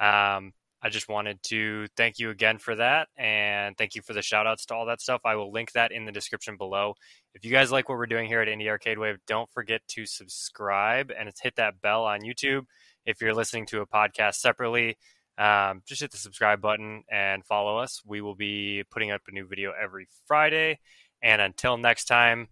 Um, 0.00 0.52
I 0.84 0.90
just 0.90 1.08
wanted 1.08 1.42
to 1.44 1.86
thank 1.96 2.18
you 2.18 2.28
again 2.28 2.58
for 2.58 2.74
that 2.74 3.08
and 3.16 3.74
thank 3.78 3.94
you 3.94 4.02
for 4.02 4.12
the 4.12 4.20
shout 4.20 4.46
outs 4.46 4.66
to 4.66 4.74
all 4.74 4.84
that 4.86 5.00
stuff. 5.00 5.22
I 5.24 5.34
will 5.36 5.50
link 5.50 5.72
that 5.72 5.92
in 5.92 6.04
the 6.04 6.12
description 6.12 6.58
below. 6.58 6.94
If 7.34 7.44
you 7.44 7.50
guys 7.50 7.72
like 7.72 7.88
what 7.88 7.96
we're 7.96 8.06
doing 8.06 8.26
here 8.26 8.42
at 8.42 8.48
Indie 8.48 8.68
Arcade 8.68 8.98
Wave, 8.98 9.16
don't 9.26 9.50
forget 9.50 9.80
to 9.88 10.04
subscribe 10.04 11.10
and 11.10 11.30
hit 11.42 11.56
that 11.56 11.80
bell 11.80 12.04
on 12.04 12.20
YouTube. 12.20 12.66
If 13.06 13.22
you're 13.22 13.32
listening 13.32 13.64
to 13.66 13.80
a 13.80 13.86
podcast 13.86 14.34
separately, 14.34 14.98
um, 15.38 15.82
just 15.86 16.00
hit 16.00 16.10
the 16.10 16.16
subscribe 16.16 16.60
button 16.60 17.04
and 17.10 17.44
follow 17.44 17.78
us. 17.78 18.02
We 18.06 18.20
will 18.20 18.34
be 18.34 18.84
putting 18.90 19.10
up 19.10 19.22
a 19.28 19.32
new 19.32 19.46
video 19.46 19.72
every 19.80 20.06
Friday. 20.26 20.78
And 21.22 21.40
until 21.40 21.76
next 21.76 22.04
time, 22.04 22.48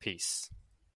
peace. 0.00 0.50